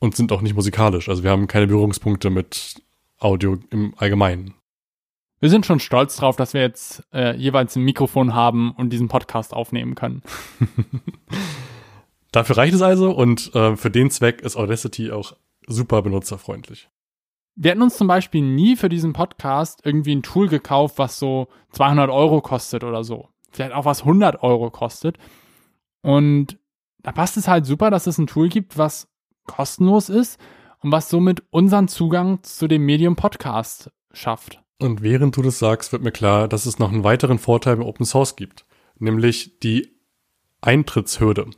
[0.00, 1.08] Und sind auch nicht musikalisch.
[1.08, 2.82] Also wir haben keine Berührungspunkte mit
[3.18, 4.54] Audio im Allgemeinen.
[5.40, 9.08] Wir sind schon stolz drauf, dass wir jetzt äh, jeweils ein Mikrofon haben und diesen
[9.08, 10.22] Podcast aufnehmen können.
[12.32, 15.34] Dafür reicht es also und äh, für den Zweck ist Audacity auch
[15.66, 16.88] super benutzerfreundlich.
[17.56, 21.48] Wir hätten uns zum Beispiel nie für diesen Podcast irgendwie ein Tool gekauft, was so
[21.72, 23.28] 200 Euro kostet oder so.
[23.50, 25.18] Vielleicht auch was 100 Euro kostet.
[26.02, 26.58] Und
[27.02, 29.08] da passt es halt super, dass es ein Tool gibt, was
[29.46, 30.40] kostenlos ist
[30.80, 34.62] und was somit unseren Zugang zu dem Medium Podcast schafft.
[34.78, 37.84] Und während du das sagst, wird mir klar, dass es noch einen weiteren Vorteil bei
[37.84, 38.64] Open Source gibt,
[38.98, 39.94] nämlich die
[40.62, 41.50] Eintrittshürde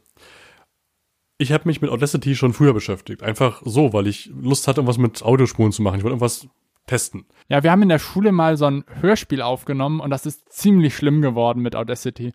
[1.43, 3.23] ich habe mich mit Audacity schon früher beschäftigt.
[3.23, 5.97] Einfach so, weil ich Lust hatte, was mit Audiospuren zu machen.
[5.97, 6.49] Ich wollte irgendwas
[6.87, 7.27] testen.
[7.49, 10.97] Ja, wir haben in der Schule mal so ein Hörspiel aufgenommen und das ist ziemlich
[10.97, 12.33] schlimm geworden mit Audacity.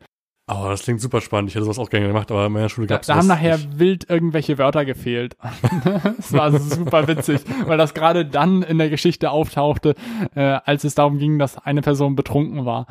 [0.50, 1.50] Oh, das klingt super spannend.
[1.50, 3.28] Ich hätte sowas auch gerne gemacht, aber in meiner Schule gab es Da, da haben
[3.28, 3.80] nachher nicht.
[3.80, 5.36] wild irgendwelche Wörter gefehlt.
[6.18, 9.96] das war super witzig, weil das gerade dann in der Geschichte auftauchte,
[10.36, 12.88] äh, als es darum ging, dass eine Person betrunken war.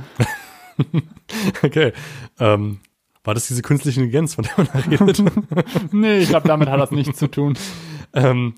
[1.62, 1.92] okay.
[2.38, 2.80] Ähm,
[3.26, 5.22] war das diese künstliche Intelligenz, von der man da redet?
[5.92, 7.58] nee, ich glaube, damit hat das nichts zu tun.
[8.14, 8.54] Ähm,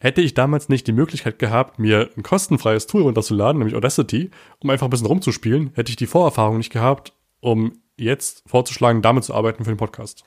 [0.00, 4.70] hätte ich damals nicht die Möglichkeit gehabt, mir ein kostenfreies Tool runterzuladen, nämlich Audacity, um
[4.70, 9.34] einfach ein bisschen rumzuspielen, hätte ich die Vorerfahrung nicht gehabt, um jetzt vorzuschlagen, damit zu
[9.34, 10.24] arbeiten für den Podcast.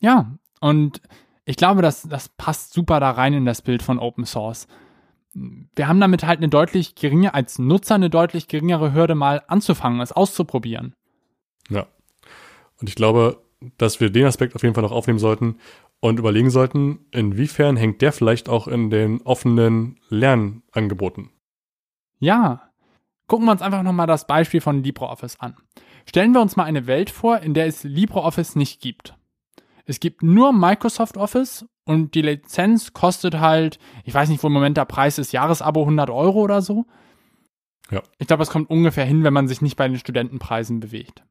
[0.00, 1.02] Ja, und
[1.44, 4.68] ich glaube, das, das passt super da rein in das Bild von Open Source.
[5.34, 10.00] Wir haben damit halt eine deutlich geringe, als Nutzer eine deutlich geringere Hürde mal anzufangen,
[10.00, 10.94] es auszuprobieren.
[11.68, 11.86] Ja.
[12.80, 13.42] Und ich glaube,
[13.76, 15.58] dass wir den Aspekt auf jeden Fall noch aufnehmen sollten
[16.00, 21.30] und überlegen sollten, inwiefern hängt der vielleicht auch in den offenen Lernangeboten.
[22.20, 22.70] Ja,
[23.26, 25.56] gucken wir uns einfach nochmal das Beispiel von LibreOffice an.
[26.06, 29.14] Stellen wir uns mal eine Welt vor, in der es LibreOffice nicht gibt.
[29.84, 34.52] Es gibt nur Microsoft Office und die Lizenz kostet halt, ich weiß nicht, wo im
[34.52, 36.86] Moment der Preis ist, Jahresabo 100 Euro oder so.
[37.90, 38.02] Ja.
[38.18, 41.24] Ich glaube, das kommt ungefähr hin, wenn man sich nicht bei den Studentenpreisen bewegt.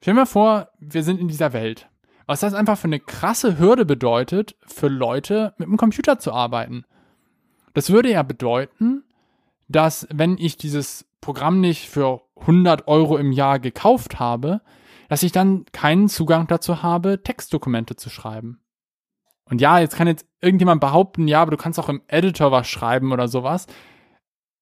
[0.00, 1.88] Stell dir mal vor, wir sind in dieser Welt.
[2.26, 6.84] Was das einfach für eine krasse Hürde bedeutet, für Leute mit dem Computer zu arbeiten.
[7.74, 9.04] Das würde ja bedeuten,
[9.68, 14.62] dass wenn ich dieses Programm nicht für 100 Euro im Jahr gekauft habe,
[15.08, 18.60] dass ich dann keinen Zugang dazu habe, Textdokumente zu schreiben.
[19.44, 22.68] Und ja, jetzt kann jetzt irgendjemand behaupten, ja, aber du kannst auch im Editor was
[22.68, 23.66] schreiben oder sowas.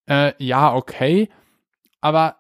[0.07, 1.29] Äh, ja, okay.
[2.01, 2.38] Aber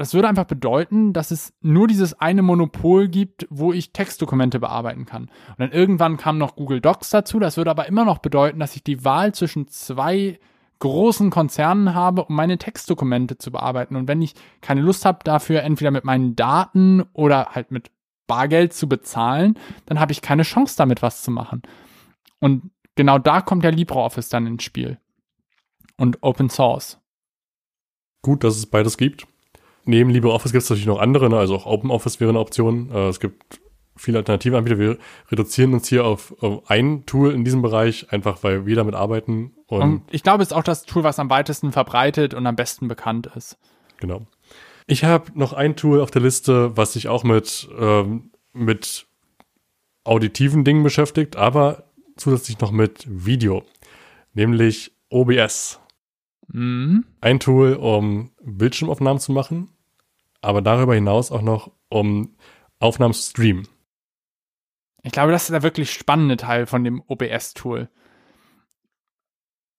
[0.00, 5.04] das würde einfach bedeuten, dass es nur dieses eine Monopol gibt, wo ich Textdokumente bearbeiten
[5.04, 5.24] kann.
[5.24, 7.38] Und dann irgendwann kam noch Google Docs dazu.
[7.38, 10.40] Das würde aber immer noch bedeuten, dass ich die Wahl zwischen zwei
[10.78, 13.94] großen Konzernen habe, um meine Textdokumente zu bearbeiten.
[13.94, 14.32] Und wenn ich
[14.62, 17.90] keine Lust habe, dafür entweder mit meinen Daten oder halt mit
[18.26, 21.60] Bargeld zu bezahlen, dann habe ich keine Chance damit was zu machen.
[22.38, 24.98] Und genau da kommt ja LibreOffice dann ins Spiel.
[25.98, 26.98] Und Open Source.
[28.22, 29.26] Gut, dass es beides gibt.
[29.84, 31.38] Neben LibreOffice gibt es natürlich noch andere, ne?
[31.38, 32.90] also auch OpenOffice wäre eine Option.
[32.90, 33.60] Äh, es gibt
[33.96, 34.78] viele alternative Anbieter.
[34.78, 34.98] Wir
[35.30, 39.52] reduzieren uns hier auf, auf, ein Tool in diesem Bereich, einfach weil wir damit arbeiten.
[39.66, 42.56] Und, und ich glaube, es ist auch das Tool, was am weitesten verbreitet und am
[42.56, 43.58] besten bekannt ist.
[43.98, 44.26] Genau.
[44.86, 49.06] Ich habe noch ein Tool auf der Liste, was sich auch mit, ähm, mit
[50.04, 51.84] auditiven Dingen beschäftigt, aber
[52.16, 53.62] zusätzlich noch mit Video,
[54.34, 55.79] nämlich OBS.
[56.52, 57.04] Mhm.
[57.20, 59.70] Ein Tool, um Bildschirmaufnahmen zu machen,
[60.40, 62.36] aber darüber hinaus auch noch, um
[62.78, 63.68] Aufnahmen zu streamen.
[65.02, 67.88] Ich glaube, das ist der wirklich spannende Teil von dem OBS-Tool.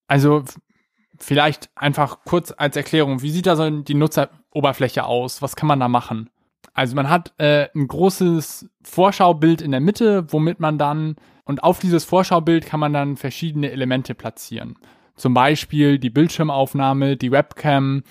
[0.08, 0.44] Also
[1.18, 5.42] vielleicht einfach kurz als Erklärung, wie sieht da so die Nutzeroberfläche aus?
[5.42, 6.30] Was kann man da machen?
[6.74, 11.80] Also man hat äh, ein großes Vorschaubild in der Mitte, womit man dann, und auf
[11.80, 14.78] dieses Vorschaubild kann man dann verschiedene Elemente platzieren.
[15.16, 18.04] Zum Beispiel die Bildschirmaufnahme, die Webcam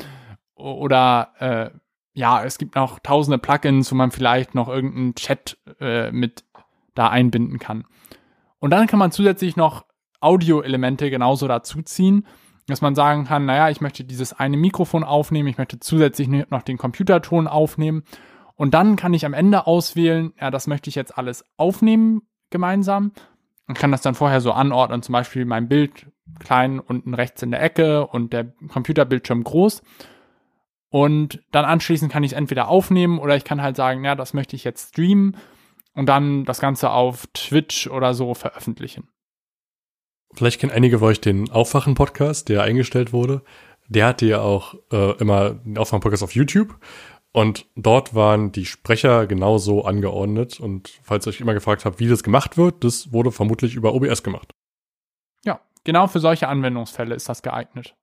[0.55, 1.71] oder äh,
[2.13, 6.45] ja, es gibt noch tausende Plugins, wo man vielleicht noch irgendeinen Chat äh, mit
[6.95, 7.85] da einbinden kann.
[8.59, 9.87] Und dann kann man zusätzlich noch
[10.21, 12.27] Audio-Elemente genauso dazuziehen,
[12.67, 16.63] dass man sagen kann, naja, ich möchte dieses eine Mikrofon aufnehmen, ich möchte zusätzlich noch
[16.63, 18.05] den Computerton aufnehmen.
[18.55, 23.13] Und dann kann ich am Ende auswählen, ja, das möchte ich jetzt alles aufnehmen gemeinsam
[23.67, 26.07] und kann das dann vorher so anordnen, zum Beispiel mein Bild
[26.39, 29.83] klein unten rechts in der Ecke und der Computerbildschirm groß.
[30.91, 34.35] Und dann anschließend kann ich es entweder aufnehmen oder ich kann halt sagen, ja, das
[34.35, 35.37] möchte ich jetzt streamen
[35.95, 39.09] und dann das Ganze auf Twitch oder so veröffentlichen.
[40.33, 43.43] Vielleicht kennen einige von euch den Aufwachen-Podcast, der eingestellt wurde.
[43.89, 46.79] Der hatte ja auch äh, immer den Aufwachen-Podcast auf YouTube.
[47.33, 50.61] Und dort waren die Sprecher genauso angeordnet.
[50.61, 53.95] Und falls ihr euch immer gefragt habt, wie das gemacht wird, das wurde vermutlich über
[53.95, 54.53] OBS gemacht.
[55.45, 57.95] Ja, genau für solche Anwendungsfälle ist das geeignet.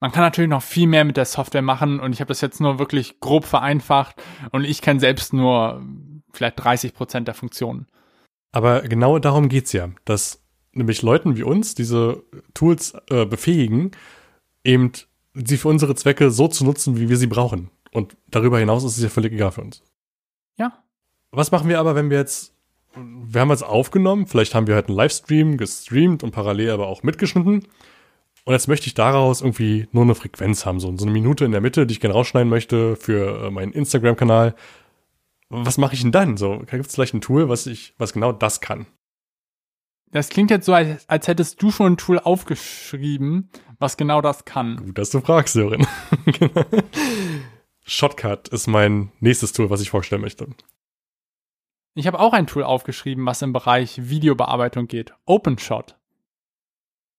[0.00, 2.60] Man kann natürlich noch viel mehr mit der Software machen und ich habe das jetzt
[2.60, 5.82] nur wirklich grob vereinfacht und ich kenne selbst nur
[6.32, 7.86] vielleicht 30 Prozent der Funktionen.
[8.52, 13.92] Aber genau darum geht's ja, dass nämlich Leuten wie uns diese Tools äh, befähigen,
[14.62, 14.92] eben
[15.34, 17.70] sie für unsere Zwecke so zu nutzen, wie wir sie brauchen.
[17.92, 19.82] Und darüber hinaus ist es ja völlig egal für uns.
[20.56, 20.84] Ja.
[21.30, 22.53] Was machen wir aber, wenn wir jetzt,
[22.96, 27.02] wir haben jetzt aufgenommen, vielleicht haben wir halt einen Livestream gestreamt und parallel aber auch
[27.02, 27.66] mitgeschnitten
[28.44, 31.52] und jetzt möchte ich daraus irgendwie nur eine Frequenz haben, so, so eine Minute in
[31.52, 34.54] der Mitte, die ich gerne rausschneiden möchte für äh, meinen Instagram-Kanal.
[35.48, 36.36] Was mache ich denn dann?
[36.36, 38.86] So, gibt es vielleicht ein Tool, was ich, was genau das kann?
[40.10, 44.44] Das klingt jetzt so, als, als hättest du schon ein Tool aufgeschrieben, was genau das
[44.44, 44.76] kann.
[44.76, 45.86] Gut, dass du fragst, Sören.
[47.86, 50.48] Shotcut ist mein nächstes Tool, was ich vorstellen möchte.
[51.96, 55.14] Ich habe auch ein Tool aufgeschrieben, was im Bereich Videobearbeitung geht.
[55.26, 55.96] OpenShot.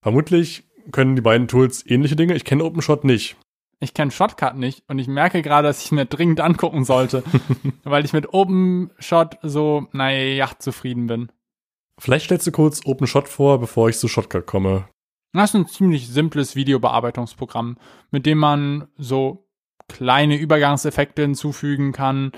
[0.01, 2.35] Vermutlich können die beiden Tools ähnliche Dinge.
[2.35, 3.37] Ich kenne OpenShot nicht.
[3.79, 7.23] Ich kenne Shotcut nicht und ich merke gerade, dass ich mir dringend angucken sollte,
[7.83, 11.31] weil ich mit OpenShot so, naja, zufrieden bin.
[11.97, 14.89] Vielleicht stellst du kurz OpenShot vor, bevor ich zu Shotcut komme.
[15.31, 17.77] Das ist ein ziemlich simples Videobearbeitungsprogramm,
[18.11, 19.47] mit dem man so
[19.87, 22.31] kleine Übergangseffekte hinzufügen kann,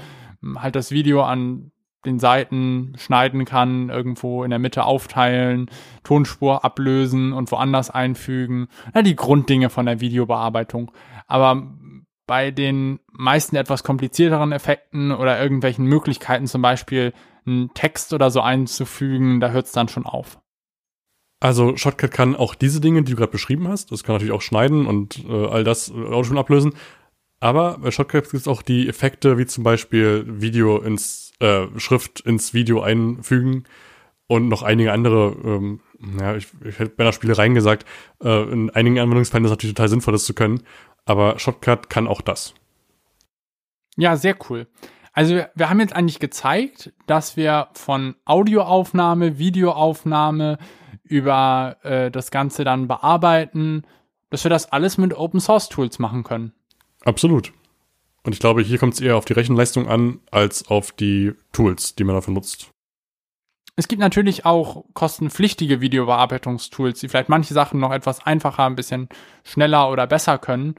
[0.56, 1.72] halt das Video an
[2.06, 5.70] den Seiten schneiden kann, irgendwo in der Mitte aufteilen,
[6.04, 8.68] Tonspur ablösen und woanders einfügen.
[8.94, 10.92] Ja, die Grunddinge von der Videobearbeitung.
[11.28, 11.68] Aber
[12.28, 17.14] bei den meisten etwas komplizierteren Effekten oder irgendwelchen Möglichkeiten, zum Beispiel
[17.46, 20.40] einen Text oder so einzufügen, da hört es dann schon auf.
[21.40, 24.42] Also Shotcut kann auch diese Dinge, die du gerade beschrieben hast, das kann natürlich auch
[24.42, 26.74] schneiden und äh, all das äh, auch schon ablösen.
[27.40, 32.22] Aber bei Shotcut gibt es auch die Effekte, wie zum Beispiel Video ins äh, Schrift
[32.22, 33.66] ins Video einfügen
[34.28, 35.82] und noch einige andere, ähm,
[36.20, 37.86] ja, ich, ich hätte bei einer Spielereien gesagt,
[38.24, 40.64] äh, in einigen Anwendungsfällen ist es natürlich total sinnvoll, das zu können,
[41.06, 42.54] aber Shotcut kann auch das.
[43.96, 44.68] Ja, sehr cool.
[45.14, 50.60] Also wir haben jetzt eigentlich gezeigt, dass wir von Audioaufnahme, Videoaufnahme
[51.04, 53.84] über äh, das Ganze dann bearbeiten,
[54.30, 56.54] dass wir das alles mit Open Source Tools machen können.
[57.08, 57.54] Absolut.
[58.24, 61.96] Und ich glaube, hier kommt es eher auf die Rechenleistung an, als auf die Tools,
[61.96, 62.70] die man dafür nutzt.
[63.78, 69.08] Es gibt natürlich auch kostenpflichtige Videobearbeitungstools, die vielleicht manche Sachen noch etwas einfacher, ein bisschen
[69.46, 70.76] schneller oder besser können.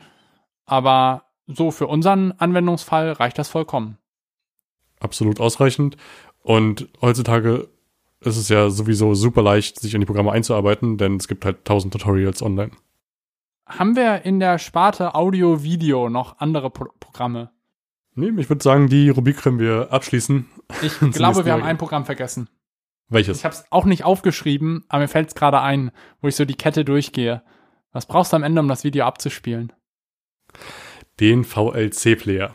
[0.66, 3.96] Aber so für unseren Anwendungsfall reicht das vollkommen.
[5.00, 5.96] Absolut ausreichend.
[6.42, 7.68] Und heutzutage
[8.20, 11.64] ist es ja sowieso super leicht, sich in die Programme einzuarbeiten, denn es gibt halt
[11.64, 12.72] tausend Tutorials online.
[13.68, 17.50] Haben wir in der Sparte Audio, Video noch andere Pro Programme?
[18.14, 20.48] Nee, ich würde sagen, die Rubrik können wir abschließen.
[20.82, 22.48] Ich glaube, wir haben ein Programm vergessen.
[23.08, 23.38] Welches?
[23.38, 25.90] Ich habe es auch nicht aufgeschrieben, aber mir fällt es gerade ein,
[26.20, 27.42] wo ich so die Kette durchgehe.
[27.92, 29.72] Was brauchst du am Ende, um das Video abzuspielen?
[31.20, 32.54] Den VLC-Player.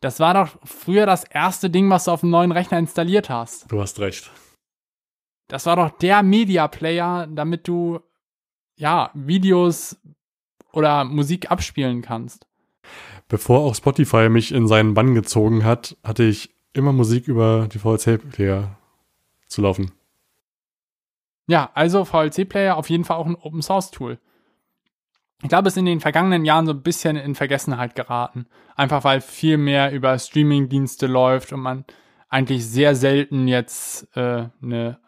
[0.00, 3.70] Das war doch früher das erste Ding, was du auf dem neuen Rechner installiert hast.
[3.70, 4.30] Du hast recht.
[5.48, 8.00] Das war doch der Media Player, damit du
[8.76, 9.96] ja Videos
[10.72, 12.46] oder Musik abspielen kannst.
[13.28, 17.78] Bevor auch Spotify mich in seinen Bann gezogen hat, hatte ich immer Musik über die
[17.78, 18.76] VLC-Player
[19.48, 19.92] zu laufen.
[21.48, 24.18] Ja, also VLC-Player auf jeden Fall auch ein Open Source Tool.
[25.42, 28.46] Ich glaube, es ist in den vergangenen Jahren so ein bisschen in Vergessenheit geraten.
[28.74, 31.84] Einfach weil viel mehr über Streaming-Dienste läuft und man
[32.28, 34.98] eigentlich sehr selten jetzt äh, eine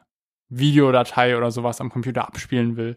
[0.48, 2.94] Videodatei oder sowas am Computer abspielen will.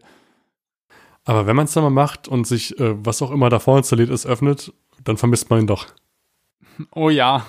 [1.24, 4.10] Aber wenn man es dann mal macht und sich, äh, was auch immer davor installiert
[4.10, 4.72] ist, öffnet,
[5.04, 5.86] dann vermisst man ihn doch.
[6.94, 7.46] Oh ja.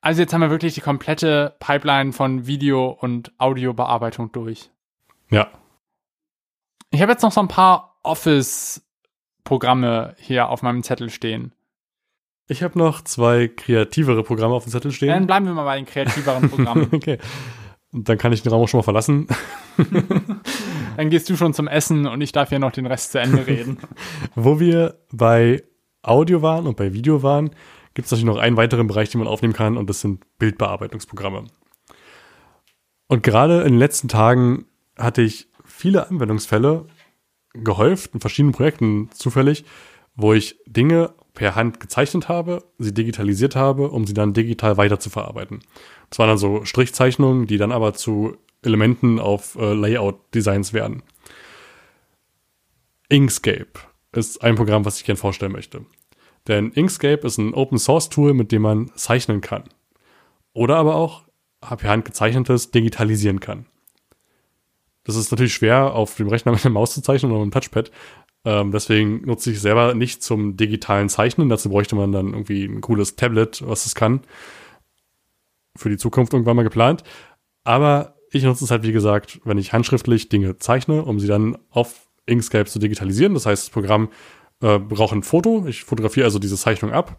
[0.00, 4.70] Also jetzt haben wir wirklich die komplette Pipeline von Video- und Audiobearbeitung durch.
[5.30, 5.50] Ja.
[6.90, 11.52] Ich habe jetzt noch so ein paar Office-Programme hier auf meinem Zettel stehen.
[12.48, 15.08] Ich habe noch zwei kreativere Programme auf dem Zettel stehen.
[15.08, 16.88] Dann bleiben wir mal bei den kreativeren Programmen.
[16.92, 17.18] okay.
[17.96, 19.26] Und dann kann ich den Raum auch schon mal verlassen.
[20.98, 23.46] dann gehst du schon zum Essen und ich darf hier noch den Rest zu Ende
[23.46, 23.78] reden.
[24.34, 25.64] Wo wir bei
[26.02, 27.48] Audio waren und bei Video waren,
[27.94, 31.44] gibt es natürlich noch einen weiteren Bereich, den man aufnehmen kann, und das sind Bildbearbeitungsprogramme.
[33.06, 34.66] Und gerade in den letzten Tagen
[34.98, 36.86] hatte ich viele Anwendungsfälle
[37.54, 39.64] gehäuft in verschiedenen Projekten zufällig,
[40.14, 44.98] wo ich Dinge per Hand gezeichnet habe, sie digitalisiert habe, um sie dann digital weiter
[44.98, 45.10] zu.
[45.10, 51.02] Das waren dann so Strichzeichnungen, die dann aber zu Elementen auf äh, Layout-Designs werden.
[53.08, 53.68] Inkscape
[54.12, 55.84] ist ein Programm, was ich gerne vorstellen möchte.
[56.48, 59.64] Denn Inkscape ist ein Open Source Tool, mit dem man zeichnen kann.
[60.52, 61.22] Oder aber auch
[61.60, 63.66] per Hand gezeichnetes digitalisieren kann.
[65.04, 67.60] Das ist natürlich schwer, auf dem Rechner mit der Maus zu zeichnen oder mit dem
[67.60, 67.92] Touchpad.
[68.46, 71.48] Ähm, deswegen nutze ich selber nicht zum digitalen Zeichnen.
[71.48, 74.20] Dazu bräuchte man dann irgendwie ein cooles Tablet, was es kann.
[75.76, 77.02] Für die Zukunft irgendwann mal geplant.
[77.64, 81.58] Aber ich nutze es halt, wie gesagt, wenn ich handschriftlich Dinge zeichne, um sie dann
[81.70, 83.34] auf Inkscape zu digitalisieren.
[83.34, 84.10] Das heißt, das Programm
[84.62, 85.66] äh, brauche ein Foto.
[85.66, 87.18] Ich fotografiere also diese Zeichnung ab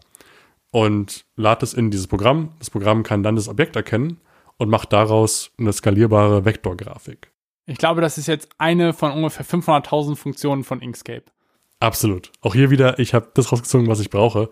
[0.70, 2.54] und lade es in dieses Programm.
[2.58, 4.18] Das Programm kann dann das Objekt erkennen
[4.56, 7.30] und macht daraus eine skalierbare Vektorgrafik.
[7.68, 11.24] Ich glaube, das ist jetzt eine von ungefähr 500.000 Funktionen von Inkscape.
[11.80, 12.32] Absolut.
[12.40, 14.48] Auch hier wieder, ich habe das rausgezogen, was ich brauche.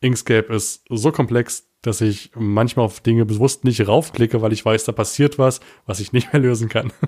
[0.00, 4.84] Inkscape ist so komplex, dass ich manchmal auf Dinge bewusst nicht raufklicke, weil ich weiß,
[4.84, 6.92] da passiert was, was ich nicht mehr lösen kann.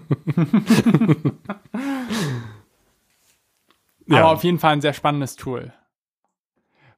[4.09, 4.19] Ja.
[4.19, 5.73] Aber auf jeden Fall ein sehr spannendes Tool.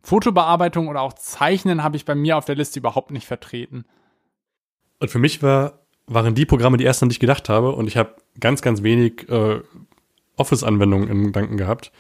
[0.03, 3.87] Fotobearbeitung oder auch Zeichnen habe ich bei mir auf der Liste überhaupt nicht vertreten.
[5.01, 5.78] Und für mich war,
[6.09, 7.73] waren die Programme die ersten, an die ich gedacht habe.
[7.73, 9.61] Und ich habe ganz, ganz wenig äh,
[10.37, 11.93] Office-Anwendungen in Gedanken gehabt.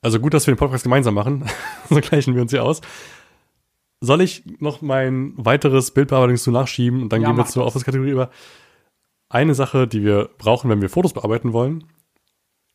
[0.00, 1.44] Also gut, dass wir den Podcast gemeinsam machen.
[1.88, 2.80] so gleichen wir uns hier aus.
[4.00, 8.30] Soll ich noch mein weiteres Bildbearbeitungstool nachschieben und dann ja, gehen wir zur Office-Kategorie über?
[9.28, 11.84] Eine Sache, die wir brauchen, wenn wir Fotos bearbeiten wollen,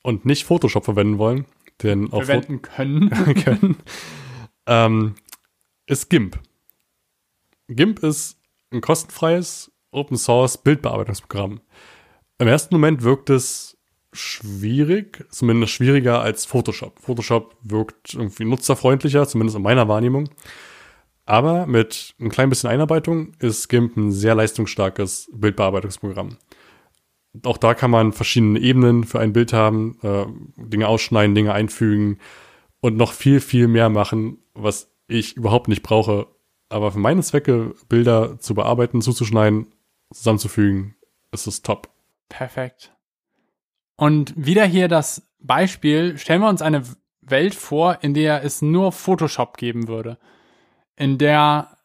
[0.08, 1.46] und nicht Photoshop verwenden wollen,
[1.84, 3.10] denn auch verwenden können,
[3.44, 3.76] können
[4.66, 5.16] ähm,
[5.86, 6.40] ist GIMP.
[7.68, 8.40] GIMP ist
[8.72, 11.62] ein kostenfreies Open Source Bildbearbeitungsprogramm.
[12.40, 13.78] Im ersten Moment wirkt es
[14.14, 17.00] schwierig, zumindest schwieriger als Photoshop.
[17.00, 20.30] Photoshop wirkt irgendwie nutzerfreundlicher, zumindest in meiner Wahrnehmung.
[21.26, 26.38] Aber mit ein klein bisschen Einarbeitung ist GIMP ein sehr leistungsstarkes Bildbearbeitungsprogramm
[27.46, 30.26] auch da kann man verschiedene Ebenen für ein Bild haben, äh,
[30.58, 32.20] Dinge ausschneiden, Dinge einfügen
[32.80, 36.28] und noch viel, viel mehr machen, was ich überhaupt nicht brauche,
[36.70, 39.68] Aber für meine Zwecke, Bilder zu bearbeiten, zuzuschneiden,
[40.14, 40.96] zusammenzufügen,
[41.32, 41.90] ist es top.
[42.30, 42.94] Perfekt.
[43.96, 46.84] Und wieder hier das Beispiel, stellen wir uns eine
[47.22, 50.18] Welt vor, in der es nur Photoshop geben würde.
[50.96, 51.78] In der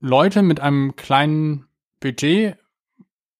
[0.00, 1.66] Leute mit einem kleinen
[2.00, 2.56] Budget,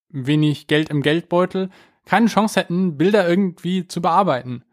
[0.09, 1.71] wenig Geld im Geldbeutel,
[2.05, 4.65] keine Chance hätten, Bilder irgendwie zu bearbeiten.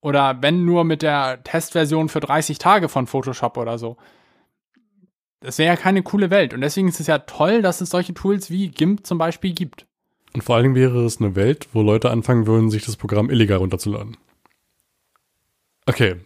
[0.00, 3.96] Oder wenn nur mit der Testversion für 30 Tage von Photoshop oder so.
[5.40, 6.52] Das wäre ja keine coole Welt.
[6.52, 9.86] Und deswegen ist es ja toll, dass es solche Tools wie GIMP zum Beispiel gibt.
[10.34, 13.30] Und vor allen Dingen wäre es eine Welt, wo Leute anfangen würden, sich das Programm
[13.30, 14.16] illegal runterzuladen.
[15.86, 16.16] Okay.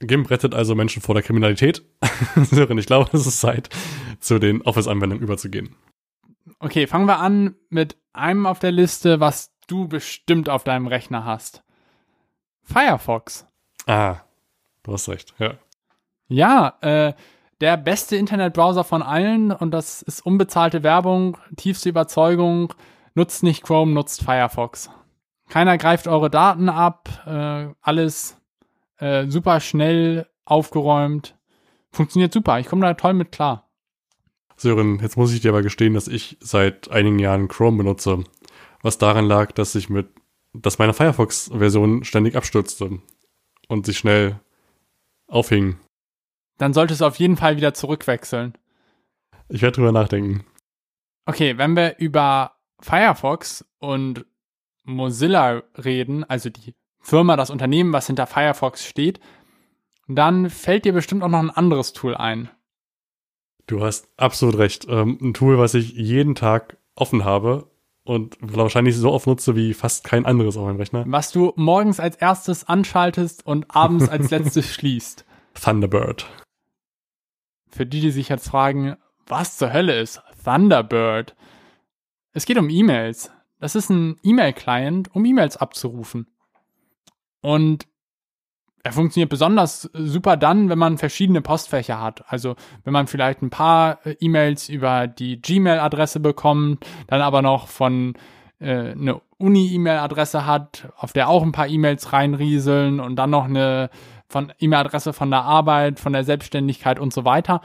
[0.00, 1.82] GIMP rettet also Menschen vor der Kriminalität.
[2.36, 3.70] Sören, ich glaube, es ist Zeit,
[4.20, 5.74] zu den Office-Anwendungen überzugehen.
[6.58, 11.24] Okay, fangen wir an mit einem auf der Liste, was du bestimmt auf deinem Rechner
[11.24, 11.62] hast.
[12.62, 13.46] Firefox.
[13.86, 14.20] Ah,
[14.82, 15.54] du hast recht, ja.
[16.28, 17.12] Ja, äh,
[17.60, 22.74] der beste Internetbrowser von allen und das ist unbezahlte Werbung, tiefste Überzeugung.
[23.14, 24.90] Nutzt nicht Chrome, nutzt Firefox.
[25.48, 28.36] Keiner greift eure Daten ab, äh, alles
[28.98, 31.36] äh, super schnell aufgeräumt.
[31.92, 33.70] Funktioniert super, ich komme da toll mit klar.
[34.56, 38.24] Sören, jetzt muss ich dir aber gestehen, dass ich seit einigen Jahren Chrome benutze,
[38.82, 40.08] was daran lag, dass ich mit,
[40.52, 42.98] dass meine Firefox-Version ständig abstürzte
[43.68, 44.40] und sich schnell
[45.26, 45.76] aufhing.
[46.58, 48.54] Dann solltest du auf jeden Fall wieder zurückwechseln.
[49.48, 50.44] Ich werde drüber nachdenken.
[51.26, 54.26] Okay, wenn wir über Firefox und
[54.84, 59.20] Mozilla reden, also die Firma, das Unternehmen, was hinter Firefox steht,
[60.08, 62.50] dann fällt dir bestimmt auch noch ein anderes Tool ein.
[63.66, 64.86] Du hast absolut recht.
[64.88, 67.70] Ähm, ein Tool, was ich jeden Tag offen habe
[68.04, 71.04] und wahrscheinlich so oft nutze wie fast kein anderes auf meinem Rechner.
[71.06, 75.24] Was du morgens als erstes anschaltest und abends als letztes schließt.
[75.54, 76.26] Thunderbird.
[77.74, 78.96] Für die, die sich jetzt fragen,
[79.26, 81.34] was zur Hölle ist Thunderbird?
[82.32, 83.32] Es geht um E-Mails.
[83.58, 86.28] Das ist ein E-Mail-Client, um E-Mails abzurufen.
[87.40, 87.88] Und
[88.84, 92.22] er funktioniert besonders super dann, wenn man verschiedene Postfächer hat.
[92.28, 92.54] Also
[92.84, 98.14] wenn man vielleicht ein paar äh, E-Mails über die Gmail-Adresse bekommt, dann aber noch von
[98.60, 103.90] äh, eine Uni-E-Mail-Adresse hat, auf der auch ein paar E-Mails reinrieseln und dann noch eine
[104.28, 107.60] von E-Mail-Adresse von der Arbeit, von der Selbstständigkeit und so weiter,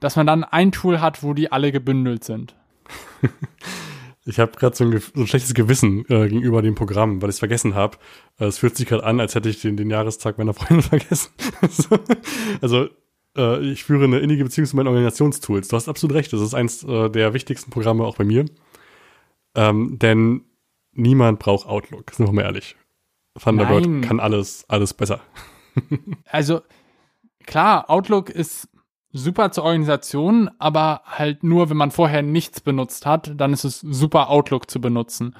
[0.00, 2.54] dass man dann ein Tool hat, wo die alle gebündelt sind.
[4.26, 7.40] Ich habe gerade so, so, ein schlechtes Gewissen äh, gegenüber dem Programm, weil ich es
[7.40, 7.98] vergessen habe.
[8.38, 11.32] Äh, es fühlt sich gerade an, als hätte ich den, den Jahrestag meiner Freundin vergessen.
[12.62, 12.88] also
[13.36, 15.68] äh, ich führe eine innige Beziehung zu meinen Organisationstools.
[15.68, 18.46] Du hast absolut recht, das ist eins äh, der wichtigsten Programme auch bei mir.
[19.54, 20.44] Ähm, denn
[20.92, 22.76] niemand braucht Outlook, sind wir mal ehrlich.
[23.38, 24.00] Thunderbird Nein.
[24.00, 25.20] kann alles, alles besser.
[26.30, 26.60] Also
[27.46, 28.68] klar, Outlook ist
[29.12, 33.80] super zur Organisation, aber halt nur, wenn man vorher nichts benutzt hat, dann ist es
[33.80, 35.36] super Outlook zu benutzen.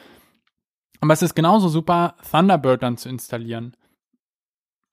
[1.00, 3.76] Aber es ist genauso super, Thunderbird dann zu installieren.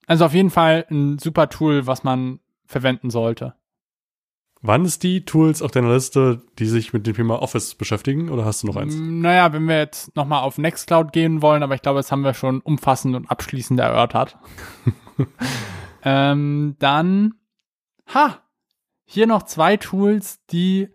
[0.06, 3.54] Also auf jeden Fall ein super Tool, was man verwenden sollte.
[4.64, 8.44] Wann ist die Tools auf deiner Liste, die sich mit dem Thema Office beschäftigen, oder
[8.44, 8.94] hast du noch eins?
[8.94, 12.22] Mm, naja, wenn wir jetzt nochmal auf Nextcloud gehen wollen, aber ich glaube, das haben
[12.22, 14.38] wir schon umfassend und abschließend erörtert.
[16.04, 17.34] ähm, dann,
[18.12, 18.42] ha,
[19.04, 20.88] hier noch zwei Tools, die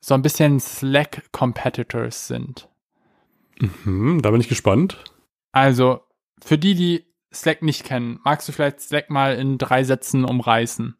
[0.00, 2.68] so ein bisschen Slack-Competitors sind.
[3.84, 5.04] Mhm, da bin ich gespannt.
[5.52, 6.00] Also,
[6.42, 10.96] für die, die Slack nicht kennen, magst du vielleicht Slack mal in drei Sätzen umreißen?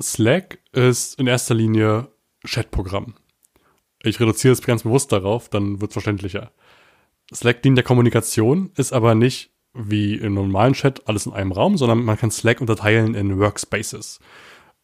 [0.00, 2.08] Slack ist in erster Linie
[2.44, 3.14] Chatprogramm.
[4.02, 6.52] Ich reduziere es ganz bewusst darauf, dann wird es verständlicher.
[7.32, 11.76] Slack dient der Kommunikation, ist aber nicht wie im normalen Chat alles in einem Raum,
[11.76, 14.20] sondern man kann Slack unterteilen in Workspaces.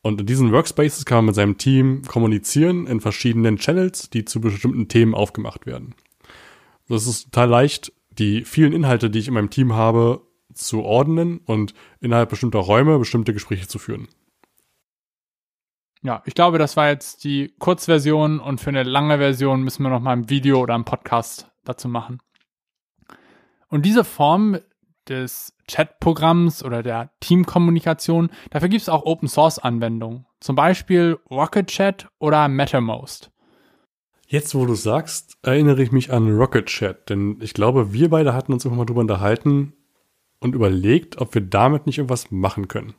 [0.03, 4.41] Und in diesen Workspaces kann man mit seinem Team kommunizieren in verschiedenen Channels, die zu
[4.41, 5.95] bestimmten Themen aufgemacht werden.
[6.88, 10.22] Das ist total leicht, die vielen Inhalte, die ich in meinem Team habe,
[10.55, 14.09] zu ordnen und innerhalb bestimmter Räume bestimmte Gespräche zu führen.
[16.03, 19.91] Ja, ich glaube, das war jetzt die Kurzversion und für eine lange Version müssen wir
[19.91, 22.20] noch mal ein Video oder ein Podcast dazu machen.
[23.68, 24.59] Und diese Form
[25.11, 28.30] des Chatprogramms oder der Teamkommunikation.
[28.50, 33.30] Dafür gibt es auch Open Source Anwendungen, zum Beispiel Rocket Chat oder MetaMost.
[34.26, 38.32] Jetzt, wo du sagst, erinnere ich mich an Rocket Chat, denn ich glaube, wir beide
[38.32, 39.74] hatten uns irgendwann mal drüber unterhalten
[40.38, 42.94] und überlegt, ob wir damit nicht irgendwas machen können.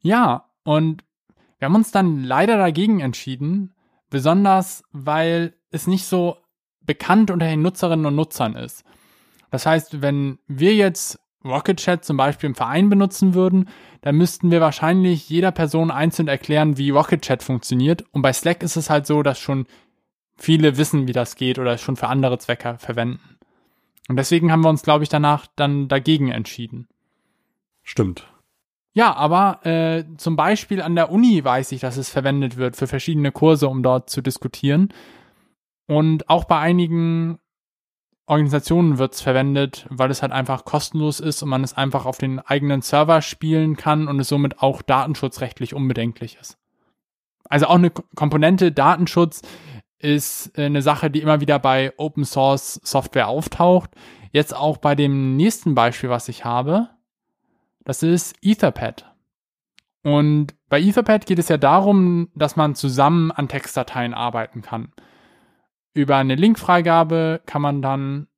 [0.00, 1.04] Ja, und
[1.58, 3.74] wir haben uns dann leider dagegen entschieden,
[4.10, 6.36] besonders weil es nicht so
[6.82, 8.84] bekannt unter den Nutzerinnen und Nutzern ist.
[9.50, 13.68] Das heißt, wenn wir jetzt Rocket Chat zum Beispiel im Verein benutzen würden,
[14.00, 18.04] dann müssten wir wahrscheinlich jeder Person einzeln erklären, wie Rocket Chat funktioniert.
[18.12, 19.66] Und bei Slack ist es halt so, dass schon
[20.36, 23.38] viele wissen, wie das geht oder es schon für andere Zwecke verwenden.
[24.08, 26.88] Und deswegen haben wir uns, glaube ich, danach dann dagegen entschieden.
[27.82, 28.26] Stimmt.
[28.94, 32.86] Ja, aber äh, zum Beispiel an der Uni weiß ich, dass es verwendet wird für
[32.86, 34.92] verschiedene Kurse, um dort zu diskutieren.
[35.86, 37.38] Und auch bei einigen
[38.28, 42.18] Organisationen wird es verwendet, weil es halt einfach kostenlos ist und man es einfach auf
[42.18, 46.58] den eigenen Server spielen kann und es somit auch datenschutzrechtlich unbedenklich ist.
[47.44, 49.40] Also auch eine Komponente Datenschutz
[49.98, 53.90] ist äh, eine Sache, die immer wieder bei Open Source Software auftaucht.
[54.30, 56.90] Jetzt auch bei dem nächsten Beispiel, was ich habe.
[57.84, 59.10] Das ist Etherpad.
[60.02, 64.92] Und bei Etherpad geht es ja darum, dass man zusammen an Textdateien arbeiten kann.
[65.98, 68.28] Über eine Linkfreigabe kann man dann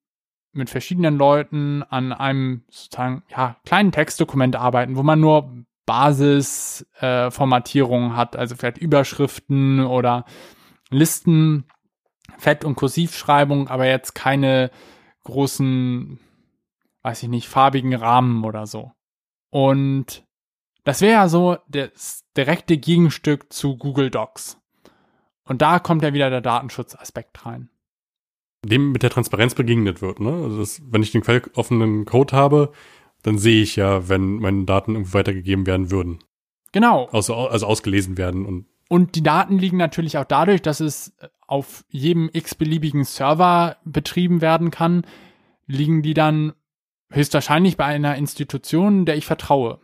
[0.52, 8.14] mit verschiedenen Leuten an einem sozusagen ja, kleinen Textdokument arbeiten, wo man nur Basisformatierungen äh,
[8.14, 10.24] hat, also vielleicht Überschriften oder
[10.88, 11.66] Listen,
[12.38, 14.70] Fett- und Kursivschreibung, aber jetzt keine
[15.24, 16.18] großen,
[17.02, 18.92] weiß ich nicht, farbigen Rahmen oder so.
[19.50, 20.24] Und
[20.84, 24.59] das wäre ja so das direkte Gegenstück zu Google Docs.
[25.50, 27.70] Und da kommt ja wieder der Datenschutzaspekt rein.
[28.64, 30.30] Dem mit der Transparenz begegnet wird, ne?
[30.30, 32.70] Also das, wenn ich den quelloffenen Code habe,
[33.24, 36.20] dann sehe ich ja, wenn meine Daten irgendwie weitergegeben werden würden.
[36.70, 37.08] Genau.
[37.10, 41.84] Also, also ausgelesen werden und und die Daten liegen natürlich auch dadurch, dass es auf
[41.88, 45.04] jedem x-beliebigen Server betrieben werden kann,
[45.66, 46.52] liegen die dann
[47.10, 49.80] höchstwahrscheinlich bei einer Institution, der ich vertraue.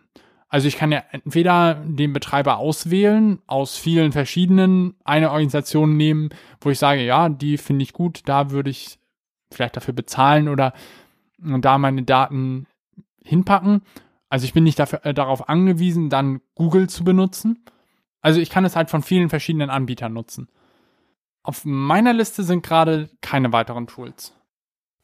[0.48, 6.30] Also ich kann ja entweder den Betreiber auswählen, aus vielen verschiedenen eine Organisation nehmen,
[6.60, 8.98] wo ich sage, ja, die finde ich gut, da würde ich
[9.50, 10.72] vielleicht dafür bezahlen oder
[11.38, 12.66] da meine Daten
[13.24, 13.82] hinpacken.
[14.28, 17.64] Also ich bin nicht dafür, äh, darauf angewiesen, dann Google zu benutzen.
[18.20, 20.48] Also ich kann es halt von vielen verschiedenen Anbietern nutzen.
[21.42, 24.34] Auf meiner Liste sind gerade keine weiteren Tools.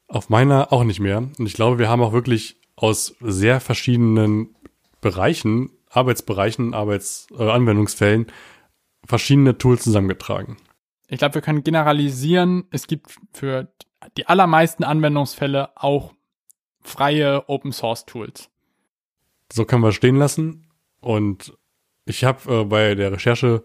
[0.07, 1.19] Auf meiner auch nicht mehr.
[1.19, 4.55] Und ich glaube, wir haben auch wirklich aus sehr verschiedenen
[5.03, 8.27] Bereichen, Arbeitsbereichen, Arbeits äh, Anwendungsfällen
[9.05, 10.57] verschiedene Tools zusammengetragen.
[11.07, 13.71] Ich glaube, wir können generalisieren, es gibt für
[14.17, 16.13] die allermeisten Anwendungsfälle auch
[16.81, 18.49] freie Open Source Tools.
[19.51, 20.67] So können wir stehen lassen.
[20.99, 21.53] Und
[22.05, 23.63] ich habe äh, bei der Recherche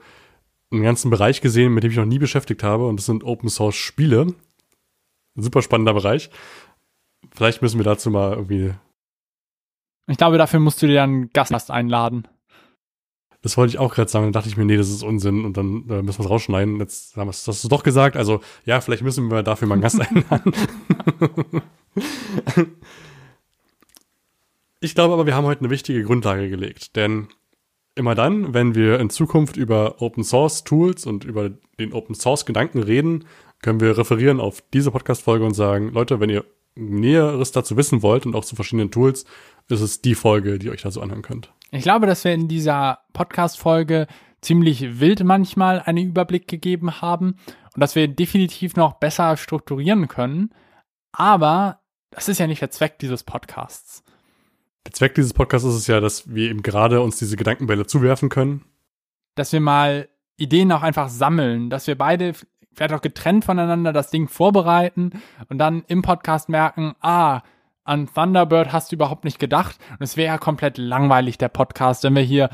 [0.71, 3.49] einen ganzen Bereich gesehen, mit dem ich noch nie beschäftigt habe, und das sind Open
[3.49, 4.27] Source Spiele.
[5.37, 6.31] Ein super spannender Bereich.
[7.35, 8.75] Vielleicht müssen wir dazu mal irgendwie.
[10.09, 12.27] Ich glaube, dafür musst du dir dann Gast einladen.
[13.43, 14.25] Das wollte ich auch gerade sagen.
[14.27, 16.81] Dann dachte ich mir, nee, das ist Unsinn und dann äh, müssen wir es rausschneiden.
[16.81, 18.17] Jetzt haben wir es das doch gesagt.
[18.17, 20.53] Also ja, vielleicht müssen wir dafür mal einen Gast einladen.
[24.81, 27.29] ich glaube aber, wir haben heute eine wichtige Grundlage gelegt, denn
[27.95, 32.47] immer dann, wenn wir in Zukunft über Open Source Tools und über den Open Source
[32.47, 33.25] Gedanken reden,
[33.61, 36.45] können wir referieren auf diese Podcast-Folge und sagen, Leute, wenn ihr
[36.77, 39.25] Näheres dazu wissen wollt und auch zu verschiedenen Tools,
[39.69, 41.53] ist es die Folge, die ihr euch da so anhören könnt.
[41.71, 44.07] Ich glaube, dass wir in dieser Podcast-Folge
[44.41, 47.37] ziemlich wild manchmal einen Überblick gegeben haben
[47.75, 50.51] und dass wir definitiv noch besser strukturieren können.
[51.13, 54.03] Aber das ist ja nicht der Zweck dieses Podcasts.
[54.87, 58.31] Der Zweck dieses Podcasts ist es ja, dass wir eben gerade uns diese Gedankenbälle zuwerfen
[58.31, 58.65] können.
[59.35, 62.33] Dass wir mal Ideen auch einfach sammeln, dass wir beide
[62.73, 65.11] vielleicht auch getrennt voneinander das Ding vorbereiten
[65.49, 67.43] und dann im Podcast merken, ah,
[67.89, 69.79] an Thunderbird hast du überhaupt nicht gedacht.
[69.93, 72.51] Und es wäre ja komplett langweilig, der Podcast, wenn wir hier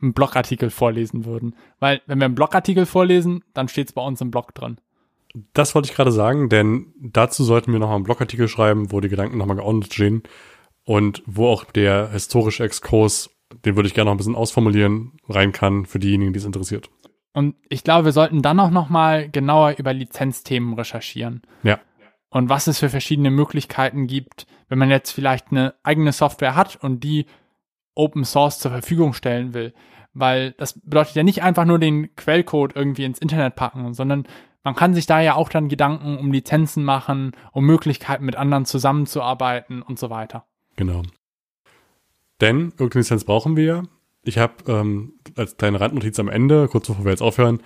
[0.00, 1.54] einen Blogartikel vorlesen würden.
[1.78, 4.78] Weil wenn wir einen Blogartikel vorlesen, dann steht es bei uns im Blog drin.
[5.52, 9.08] Das wollte ich gerade sagen, denn dazu sollten wir nochmal einen Blogartikel schreiben, wo die
[9.08, 10.22] Gedanken nochmal geordnet stehen
[10.84, 13.30] und wo auch der historische Exkurs,
[13.64, 16.88] den würde ich gerne noch ein bisschen ausformulieren, rein kann für diejenigen, die es interessiert.
[17.34, 21.42] Und ich glaube, wir sollten dann auch noch mal genauer über Lizenzthemen recherchieren.
[21.62, 21.78] Ja.
[22.30, 26.76] Und was es für verschiedene Möglichkeiten gibt, wenn man jetzt vielleicht eine eigene Software hat
[26.76, 27.26] und die
[27.94, 29.74] Open Source zur Verfügung stellen will.
[30.12, 34.26] Weil das bedeutet ja nicht einfach nur den Quellcode irgendwie ins Internet packen, sondern
[34.64, 38.64] man kann sich da ja auch dann Gedanken um Lizenzen machen, um Möglichkeiten mit anderen
[38.64, 40.46] zusammenzuarbeiten und so weiter.
[40.76, 41.02] Genau.
[42.40, 43.84] Denn irgendeine Lizenz brauchen wir.
[44.22, 47.62] Ich habe ähm, als kleine Randnotiz am Ende, kurz bevor wir jetzt aufhören,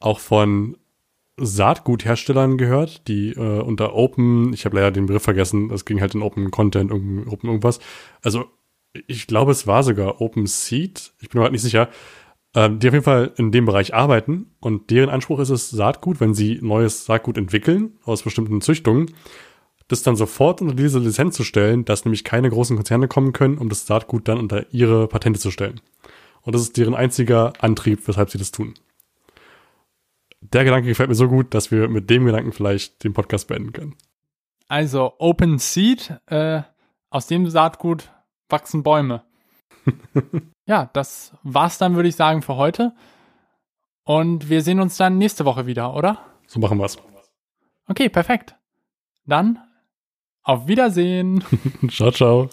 [0.00, 0.76] auch von
[1.36, 6.14] Saatgutherstellern gehört, die äh, unter Open, ich habe leider den Begriff vergessen, es ging halt
[6.14, 7.80] in Open Content, Open irgendwas.
[8.22, 8.44] Also
[9.06, 11.88] ich glaube, es war sogar Open Seed, ich bin mir halt nicht sicher,
[12.54, 16.20] äh, die auf jeden Fall in dem Bereich arbeiten und deren Anspruch ist es, Saatgut,
[16.20, 19.12] wenn sie neues Saatgut entwickeln aus bestimmten Züchtungen,
[19.88, 23.58] das dann sofort unter diese Lizenz zu stellen, dass nämlich keine großen Konzerne kommen können,
[23.58, 25.80] um das Saatgut dann unter ihre Patente zu stellen.
[26.42, 28.74] Und das ist deren einziger Antrieb, weshalb sie das tun.
[30.52, 33.72] Der Gedanke gefällt mir so gut, dass wir mit dem Gedanken vielleicht den Podcast beenden
[33.72, 33.96] können.
[34.68, 36.62] Also Open Seed, äh,
[37.10, 38.10] aus dem Saatgut
[38.48, 39.24] wachsen Bäume.
[40.66, 42.94] ja, das war's dann, würde ich sagen, für heute.
[44.04, 46.18] Und wir sehen uns dann nächste Woche wieder, oder?
[46.46, 46.98] So machen wir's.
[47.86, 48.56] Okay, perfekt.
[49.24, 49.58] Dann
[50.42, 51.42] auf Wiedersehen.
[51.88, 52.50] ciao, ciao.